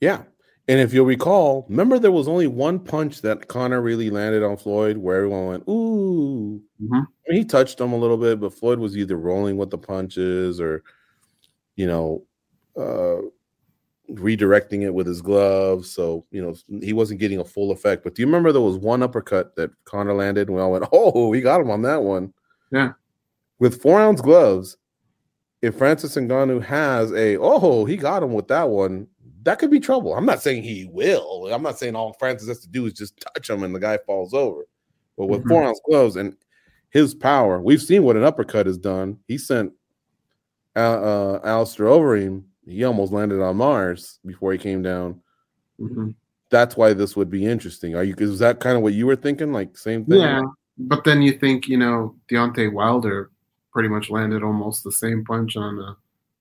[0.00, 0.22] Yeah.
[0.68, 4.56] And if you'll recall, remember there was only one punch that Conor really landed on
[4.56, 6.60] Floyd where everyone went, ooh.
[6.82, 7.06] Mhm.
[7.06, 9.78] I mean, he touched him a little bit, but Floyd was either rolling with the
[9.78, 10.82] punches or,
[11.76, 12.24] you know,
[12.76, 13.22] uh,
[14.10, 15.90] redirecting it with his gloves.
[15.90, 18.02] So, you know, he wasn't getting a full effect.
[18.02, 20.84] But do you remember there was one uppercut that Conor landed and we all went,
[20.92, 22.32] oh, he got him on that one?
[22.72, 22.92] Yeah.
[23.60, 24.76] With four ounce gloves,
[25.62, 29.06] if Francis Ngannou has a, oh, he got him with that one,
[29.46, 30.12] that could be trouble.
[30.12, 31.48] I'm not saying he will.
[31.52, 33.96] I'm not saying all Francis has to do is just touch him and the guy
[34.04, 34.66] falls over.
[35.16, 35.48] But with Mhm.
[35.48, 36.36] four ounce gloves and
[36.90, 39.18] his power, we've seen what an uppercut has done.
[39.28, 39.72] He sent
[40.74, 42.42] uh, uh, Alistair Overeem.
[42.66, 45.22] He almost landed on Mars before he came down.
[45.80, 46.14] Mhm.
[46.50, 47.94] That's why this would be interesting.
[47.94, 48.14] Are you?
[48.18, 49.52] Is that kind of what you were thinking?
[49.52, 50.20] Like same thing?
[50.20, 50.42] Yeah.
[50.76, 53.30] But then you think, you know, Deontay Wilder
[53.72, 55.94] pretty much landed almost the same punch on uh,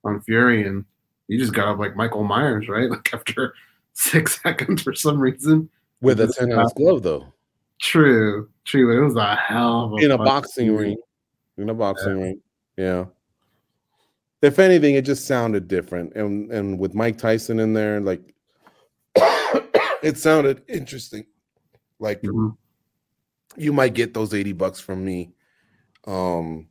[0.03, 0.83] on Fury, and
[1.27, 2.89] he just got up like Michael Myers, right?
[2.95, 3.53] Like after
[3.93, 5.69] six seconds for some reason.
[6.01, 7.25] With a ten ounce glove though,
[7.79, 8.97] True, true.
[9.01, 10.97] It was a hell of a in a boxing ring.
[11.57, 12.41] In a boxing ring.
[12.77, 13.05] Yeah.
[14.41, 18.21] If anything, it just sounded different, and and with Mike Tyson in there, like
[20.03, 21.25] it sounded interesting.
[21.99, 22.55] Like Mhm.
[23.55, 25.31] you might get those 80 bucks from me.
[26.05, 26.67] Um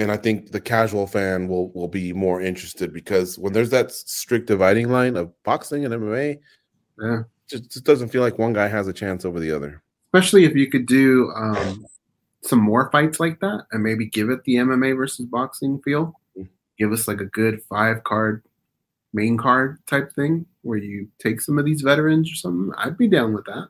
[0.00, 3.92] and I think the casual fan will will be more interested because when there's that
[3.92, 6.38] strict dividing line of boxing and MMA,
[7.00, 7.22] Yeah.
[7.48, 9.82] just, just doesn't feel like one guy has a chance over the other.
[10.12, 11.84] Especially if you could do um,
[12.42, 16.14] some more fights like that and maybe give it the MMA versus boxing feel.
[16.78, 18.42] give us like a good five card
[19.12, 23.08] main card type thing where you take some of these veterans or something, I'd be
[23.08, 23.68] down with that.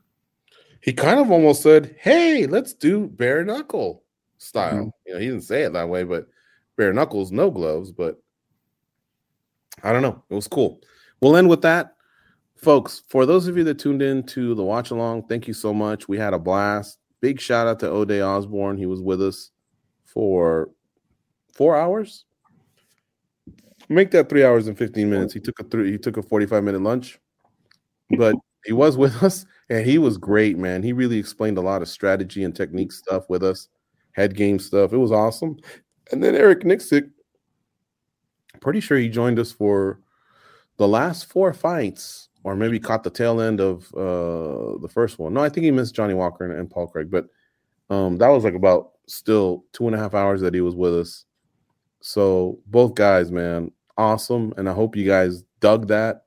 [0.83, 4.03] He kind of almost said, "Hey, let's do bare knuckle
[4.41, 4.93] style." Mhm.
[5.07, 6.27] You know, he didn't say it that way, but
[6.77, 7.93] bare knuckles, no gloves.
[7.93, 8.21] But
[9.83, 10.23] I don't know.
[10.31, 10.81] It was cool.
[11.21, 11.95] We'll end with that,
[12.57, 13.03] folks.
[13.09, 16.09] For those of you that tuned in to the watch along, thank you so much.
[16.09, 16.99] We had a blast.
[17.21, 18.79] Big shout out to Ode Osbourne.
[18.79, 19.51] He was with us
[20.05, 20.71] for
[21.53, 22.25] four hours.
[23.89, 25.35] Make that three hours and fifteen minutes.
[25.35, 25.91] He took a three.
[25.93, 27.19] He took a forty-five minute lunch,
[28.17, 30.83] but he was with us and he was great, man.
[30.83, 33.69] He really explained a lot of strategy and technique stuff with us,
[34.13, 34.93] head game stuff.
[34.93, 35.57] It was awesome.
[36.13, 37.11] And then Eric Nicksick,
[38.61, 40.01] pretty sure he joined us for
[40.77, 45.35] the last four fights, or maybe caught the tail end of uh the first one.
[45.35, 47.27] No, I think he missed Johnny Walker and, and Paul Craig, but
[47.89, 50.95] um that was like about still two and a half hours that he was with
[50.95, 51.25] us.
[52.01, 54.55] So both guys, man, awesome.
[54.57, 56.25] And I hope you guys dug that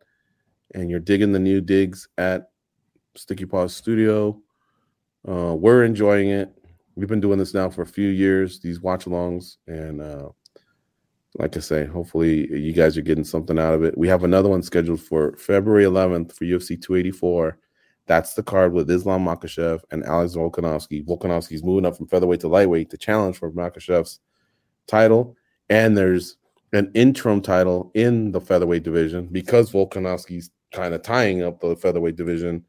[0.75, 2.49] and you're digging the new digs at
[3.15, 4.39] Sticky Paws Studio.
[5.27, 6.53] Uh, we're enjoying it.
[6.95, 9.57] We've been doing this now for a few years, these watch alongs.
[9.67, 10.29] And uh,
[11.35, 13.97] like I say, hopefully you guys are getting something out of it.
[13.97, 17.57] We have another one scheduled for February 11th for UFC 284.
[18.05, 21.05] That's the card with Islam Makhachev and Alex Volkanovski.
[21.05, 24.19] Volkanovski's moving up from featherweight to lightweight to challenge for Makhachev's
[24.87, 25.35] title.
[25.69, 26.37] And there's
[26.73, 32.17] an interim title in the featherweight division because Volkanovski's kind of tying up the featherweight
[32.17, 32.65] division.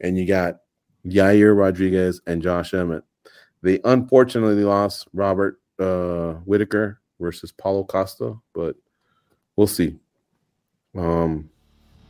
[0.00, 0.58] And you got
[1.04, 3.02] Yair Rodriguez and Josh Emmett.
[3.66, 8.76] They unfortunately lost Robert uh, Whittaker versus Paulo Costa, but
[9.56, 9.98] we'll see.
[10.96, 11.50] Um,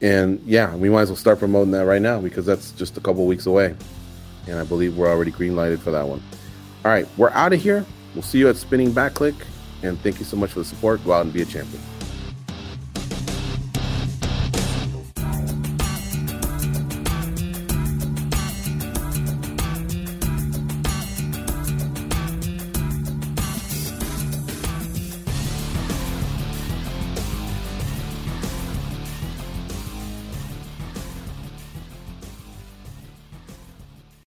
[0.03, 3.01] and yeah, we might as well start promoting that right now because that's just a
[3.01, 3.75] couple weeks away.
[4.47, 6.23] And I believe we're already green lighted for that one.
[6.85, 7.87] All right, we're out of here.
[8.13, 9.35] We'll see you at Spinning Back Click.
[9.83, 11.03] And thank you so much for the support.
[11.07, 11.81] Go out and be a champion.